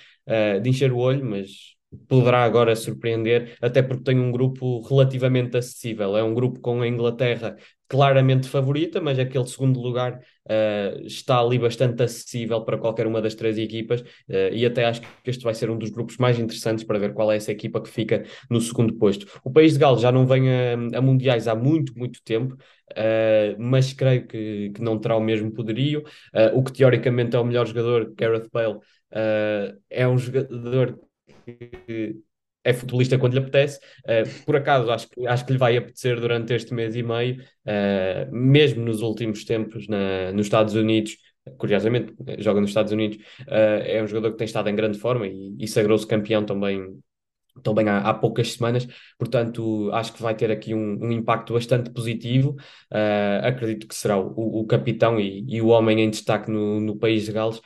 de 0.61 0.69
encher 0.69 0.91
o 0.91 0.97
olho, 0.97 1.23
mas 1.23 1.75
poderá 2.07 2.43
agora 2.43 2.75
surpreender, 2.75 3.57
até 3.61 3.81
porque 3.81 4.03
tem 4.03 4.19
um 4.19 4.31
grupo 4.31 4.81
relativamente 4.81 5.57
acessível. 5.57 6.15
É 6.15 6.23
um 6.23 6.33
grupo 6.33 6.59
com 6.59 6.81
a 6.81 6.87
Inglaterra 6.87 7.57
claramente 7.91 8.47
favorita, 8.47 9.01
mas 9.01 9.19
aquele 9.19 9.45
segundo 9.45 9.77
lugar 9.81 10.13
uh, 10.13 11.05
está 11.05 11.41
ali 11.41 11.59
bastante 11.59 12.01
acessível 12.01 12.61
para 12.63 12.77
qualquer 12.77 13.05
uma 13.05 13.21
das 13.21 13.35
três 13.35 13.57
equipas 13.57 13.99
uh, 13.99 14.53
e 14.53 14.65
até 14.65 14.85
acho 14.85 15.01
que 15.01 15.29
este 15.29 15.43
vai 15.43 15.53
ser 15.53 15.69
um 15.69 15.77
dos 15.77 15.89
grupos 15.89 16.15
mais 16.17 16.39
interessantes 16.39 16.85
para 16.85 16.97
ver 16.97 17.13
qual 17.13 17.29
é 17.29 17.35
essa 17.35 17.51
equipa 17.51 17.81
que 17.81 17.89
fica 17.89 18.23
no 18.49 18.61
segundo 18.61 18.93
posto. 18.93 19.27
O 19.43 19.51
país 19.51 19.73
de 19.73 19.79
Gales 19.79 19.99
já 19.99 20.09
não 20.09 20.25
vem 20.25 20.49
a, 20.49 20.73
a 20.97 21.01
mundiais 21.01 21.49
há 21.49 21.55
muito, 21.55 21.91
muito 21.97 22.23
tempo, 22.23 22.53
uh, 22.53 23.55
mas 23.59 23.91
creio 23.91 24.25
que, 24.25 24.69
que 24.73 24.81
não 24.81 24.97
terá 24.97 25.17
o 25.17 25.21
mesmo 25.21 25.51
poderio. 25.51 26.03
o 26.53 26.63
que 26.63 26.71
teoricamente 26.71 27.35
é 27.35 27.39
o 27.39 27.43
melhor 27.43 27.67
jogador, 27.67 28.13
Gareth 28.15 28.47
Bale, 28.53 28.79
é 29.89 30.07
um 30.07 30.17
jogador 30.17 30.97
é 32.63 32.73
futebolista 32.73 33.17
quando 33.17 33.33
lhe 33.33 33.39
apetece. 33.39 33.79
Uh, 34.05 34.45
por 34.45 34.55
acaso, 34.55 34.91
acho 34.91 35.09
que, 35.09 35.27
acho 35.27 35.45
que 35.45 35.51
lhe 35.53 35.57
vai 35.57 35.77
apetecer 35.77 36.19
durante 36.19 36.53
este 36.53 36.73
mês 36.73 36.95
e 36.95 37.03
meio, 37.03 37.41
uh, 37.65 38.33
mesmo 38.35 38.83
nos 38.85 39.01
últimos 39.01 39.43
tempos 39.43 39.87
na, 39.87 40.31
nos 40.31 40.45
Estados 40.45 40.75
Unidos. 40.75 41.17
Curiosamente, 41.57 42.13
joga 42.37 42.61
nos 42.61 42.69
Estados 42.69 42.91
Unidos. 42.91 43.17
Uh, 43.41 43.81
é 43.83 44.01
um 44.03 44.07
jogador 44.07 44.31
que 44.31 44.37
tem 44.37 44.45
estado 44.45 44.69
em 44.69 44.75
grande 44.75 44.99
forma 44.99 45.27
e, 45.27 45.55
e 45.59 45.67
sagrou-se 45.67 46.05
campeão 46.05 46.45
também 46.45 46.99
também 47.63 47.89
há, 47.89 47.97
há, 47.97 48.13
poucas 48.13 48.53
semanas, 48.53 48.87
portanto 49.19 49.91
acho 49.91 50.13
que 50.13 50.21
vai 50.21 50.33
ter 50.33 50.49
aqui 50.49 50.73
um, 50.73 50.97
um 51.03 51.11
impacto 51.11 51.51
bastante 51.53 51.89
positivo. 51.89 52.55
Acredito 53.43 53.89
que 53.89 53.93
será 53.93 54.17
o, 54.17 54.61
o 54.61 54.65
capitão 54.65 55.19
e, 55.19 55.43
e, 55.49 55.61
o 55.61 55.67
homem 55.67 55.99
em 55.99 56.09
destaque 56.09 56.49
no, 56.49 56.79
no 56.79 56.95
país 56.95 57.25
de 57.25 57.33
Gales, 57.33 57.61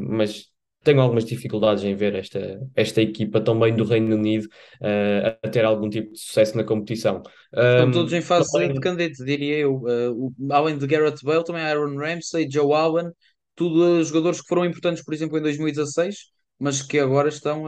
mas 0.00 0.51
tenho 0.82 1.00
algumas 1.00 1.24
dificuldades 1.24 1.84
em 1.84 1.94
ver 1.94 2.14
esta, 2.14 2.60
esta 2.74 3.00
equipa 3.00 3.40
também 3.40 3.74
do 3.74 3.84
Reino 3.84 4.14
Unido 4.16 4.46
uh, 4.80 5.38
a 5.42 5.48
ter 5.48 5.64
algum 5.64 5.88
tipo 5.88 6.12
de 6.12 6.18
sucesso 6.18 6.56
na 6.56 6.64
competição. 6.64 7.22
Estão 7.52 7.88
um, 7.88 7.92
todos 7.92 8.12
em 8.12 8.20
fase 8.20 8.50
também... 8.50 8.72
decadente, 8.72 9.24
diria 9.24 9.58
eu. 9.58 9.76
Uh, 9.76 10.12
o, 10.12 10.52
além 10.52 10.76
de 10.76 10.86
Garrett 10.86 11.24
Bale, 11.24 11.44
também 11.44 11.62
Aaron 11.62 11.96
Ramsey, 11.96 12.48
Joe 12.50 12.72
Allen, 12.72 13.10
tudo 13.54 14.00
uh, 14.00 14.04
jogadores 14.04 14.40
que 14.40 14.48
foram 14.48 14.64
importantes, 14.64 15.04
por 15.04 15.14
exemplo, 15.14 15.38
em 15.38 15.42
2016, 15.42 16.16
mas 16.58 16.82
que 16.82 16.98
agora 16.98 17.28
estão 17.28 17.64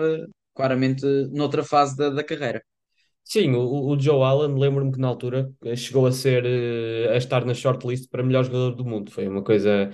claramente 0.54 1.04
noutra 1.32 1.62
fase 1.62 1.96
da, 1.96 2.10
da 2.10 2.24
carreira. 2.24 2.62
Sim, 3.22 3.54
o, 3.54 3.88
o 3.88 3.98
Joe 3.98 4.22
Allen, 4.22 4.58
lembro-me 4.58 4.92
que 4.92 4.98
na 4.98 5.08
altura 5.08 5.50
chegou 5.76 6.06
a 6.06 6.12
ser 6.12 6.44
a 7.10 7.16
estar 7.16 7.44
na 7.44 7.54
shortlist 7.54 8.08
para 8.10 8.22
melhor 8.22 8.44
jogador 8.44 8.72
do 8.72 8.84
mundo. 8.84 9.10
Foi 9.10 9.26
uma 9.26 9.42
coisa 9.42 9.90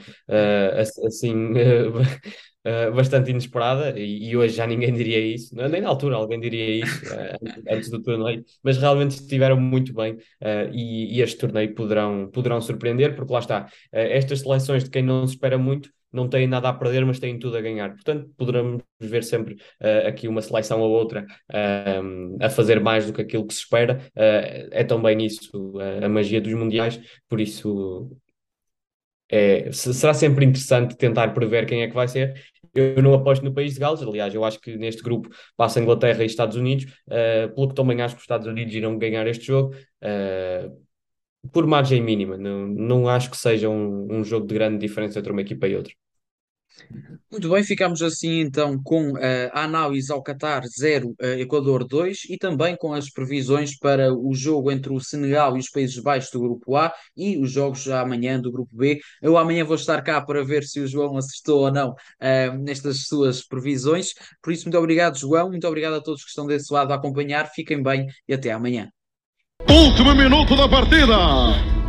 assim 1.06 1.52
uh, 1.52 2.02
bastante 2.94 3.31
inesperada 3.31 3.99
e, 3.99 4.29
e, 4.29 4.37
hoje 4.37 4.55
já 4.55 4.66
ninguém 4.66 4.92
diria 4.94 5.18
isso, 5.18 5.55
nem 5.55 5.81
na 5.81 5.88
altura 5.88 6.16
alguém 6.16 6.38
diria 6.38 6.85
isso 6.85 7.07
uh, 7.07 7.62
antes 7.70 7.90
do 7.90 8.03
torneio, 8.03 8.44
mas 8.62 8.77
realmente 8.77 9.12
estiveram 9.12 9.59
muito 9.59 9.94
bem 9.94 10.14
uh, 10.14 10.70
e, 10.73 11.16
e, 11.16 11.23
este 11.23 11.38
torneio 11.38 11.75
poderão, 11.75 12.29
poderão 12.31 12.61
surpreender, 12.61 13.16
porque 13.16 13.33
lá 13.33 13.38
está, 13.38 13.66
estas 13.90 14.40
seleções 14.40 14.85
de 14.85 14.90
quem 14.90 15.03
não 15.03 15.27
se 15.27 15.35
espera 15.35 15.57
muito 15.57 15.90
não 16.12 16.29
têm 16.29 16.46
nada 16.46 16.68
a 16.68 16.73
perder, 16.73 17.05
mas 17.05 17.18
têm 17.18 17.38
tudo 17.38 17.57
a 17.57 17.61
ganhar. 17.61 17.90
Portanto, 17.90 18.31
poderemos 18.37 18.83
ver 18.99 19.23
sempre 19.23 19.55
uh, 19.55 20.09
aqui 20.09 20.29
uma 20.29 20.42
seleção 20.42 20.81
ou 20.81 20.90
outra 20.90 21.27
uh, 21.51 22.37
a 22.40 22.51
fazer 22.51 22.81
mais 22.81 23.07
do 23.07 23.12
que 23.12 23.23
aquilo 23.23 23.46
que 23.46 23.55
se 23.55 23.61
espera. 23.61 24.01
Uh, 24.16 24.68
é 24.73 24.85
também 24.85 25.25
isso 25.25 25.75
a 26.03 26.09
magia 26.09 26.40
dos 26.40 26.53
mundiais, 26.55 27.01
por 27.29 27.40
isso 27.40 28.11
é, 29.30 29.70
será 29.72 30.12
sempre 30.12 30.44
interessante 30.44 30.96
tentar 30.96 31.28
prever 31.28 31.66
quem 31.66 31.82
é 31.82 31.88
que 31.88 31.94
vai 31.94 32.08
ser. 32.08 32.42
Eu 32.74 33.02
não 33.02 33.14
aposto 33.14 33.44
no 33.44 33.52
país 33.52 33.74
de 33.74 33.80
Gales, 33.80 34.02
aliás, 34.02 34.34
eu 34.34 34.44
acho 34.44 34.60
que 34.60 34.76
neste 34.76 35.02
grupo 35.02 35.28
passa 35.56 35.80
Inglaterra 35.80 36.22
e 36.22 36.26
Estados 36.26 36.56
Unidos, 36.56 36.84
uh, 37.08 37.52
pelo 37.54 37.68
que 37.68 37.74
também 37.74 38.00
acho 38.00 38.14
que 38.14 38.20
os 38.20 38.24
Estados 38.24 38.46
Unidos 38.46 38.74
irão 38.74 38.98
ganhar 38.98 39.26
este 39.26 39.46
jogo. 39.46 39.74
Uh, 40.02 40.90
por 41.52 41.66
margem 41.66 42.02
mínima, 42.02 42.36
não, 42.36 42.66
não 42.66 43.08
acho 43.08 43.30
que 43.30 43.36
seja 43.36 43.68
um, 43.68 44.06
um 44.10 44.24
jogo 44.24 44.46
de 44.46 44.54
grande 44.54 44.78
diferença 44.78 45.18
entre 45.18 45.32
uma 45.32 45.40
equipa 45.40 45.66
e 45.66 45.76
outra. 45.76 45.92
Muito 47.30 47.48
bem, 47.48 47.62
ficamos 47.62 48.02
assim 48.02 48.40
então 48.40 48.80
com 48.82 49.12
uh, 49.12 49.50
a 49.52 49.62
análise 49.62 50.10
ao 50.10 50.22
Qatar 50.22 50.62
0, 50.66 51.10
uh, 51.10 51.14
Equador 51.38 51.86
2 51.86 52.24
e 52.28 52.36
também 52.36 52.76
com 52.76 52.92
as 52.92 53.08
previsões 53.08 53.78
para 53.78 54.12
o 54.12 54.34
jogo 54.34 54.70
entre 54.72 54.92
o 54.92 54.98
Senegal 54.98 55.56
e 55.56 55.60
os 55.60 55.70
Países 55.70 55.98
Baixos 56.02 56.30
do 56.32 56.40
Grupo 56.40 56.74
A 56.74 56.92
e 57.16 57.38
os 57.38 57.52
jogos 57.52 57.88
amanhã 57.88 58.40
do 58.40 58.50
Grupo 58.50 58.74
B. 58.74 58.98
Eu 59.22 59.38
amanhã 59.38 59.64
vou 59.64 59.76
estar 59.76 60.02
cá 60.02 60.20
para 60.20 60.44
ver 60.44 60.64
se 60.64 60.80
o 60.80 60.88
João 60.88 61.16
acertou 61.16 61.60
ou 61.60 61.72
não 61.72 61.90
uh, 61.90 62.58
nestas 62.58 63.04
suas 63.06 63.46
previsões. 63.46 64.12
Por 64.42 64.52
isso, 64.52 64.64
muito 64.64 64.78
obrigado, 64.78 65.16
João. 65.16 65.50
Muito 65.50 65.68
obrigado 65.68 65.94
a 65.94 66.00
todos 66.00 66.24
que 66.24 66.30
estão 66.30 66.46
desse 66.46 66.72
lado 66.72 66.92
a 66.92 66.96
acompanhar. 66.96 67.48
Fiquem 67.54 67.80
bem 67.80 68.06
e 68.28 68.34
até 68.34 68.50
amanhã. 68.50 68.88
Último 69.68 70.14
minuto 70.14 70.56
da 70.56 70.68
partida. 70.68 71.79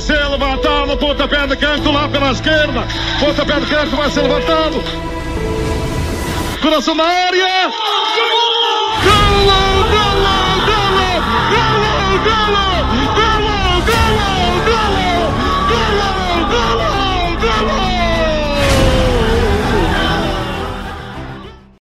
Se 0.00 0.14
levantado, 0.14 0.96
pontapé 0.96 1.46
de 1.46 1.56
canto 1.56 1.92
lá 1.92 2.08
pela 2.08 2.30
esquerda. 2.32 2.86
Pontapé 3.20 3.60
de 3.60 3.66
canto 3.66 3.96
vai 3.96 4.10
ser 4.10 4.22
levantado. 4.22 4.82
Coração 6.62 6.94
na 6.94 7.04
área. 7.04 7.68
Golo, 7.68 8.64
golo, 9.04 9.84
golo, 9.90 10.40
golo, 11.44 12.18
golo. 12.24 12.69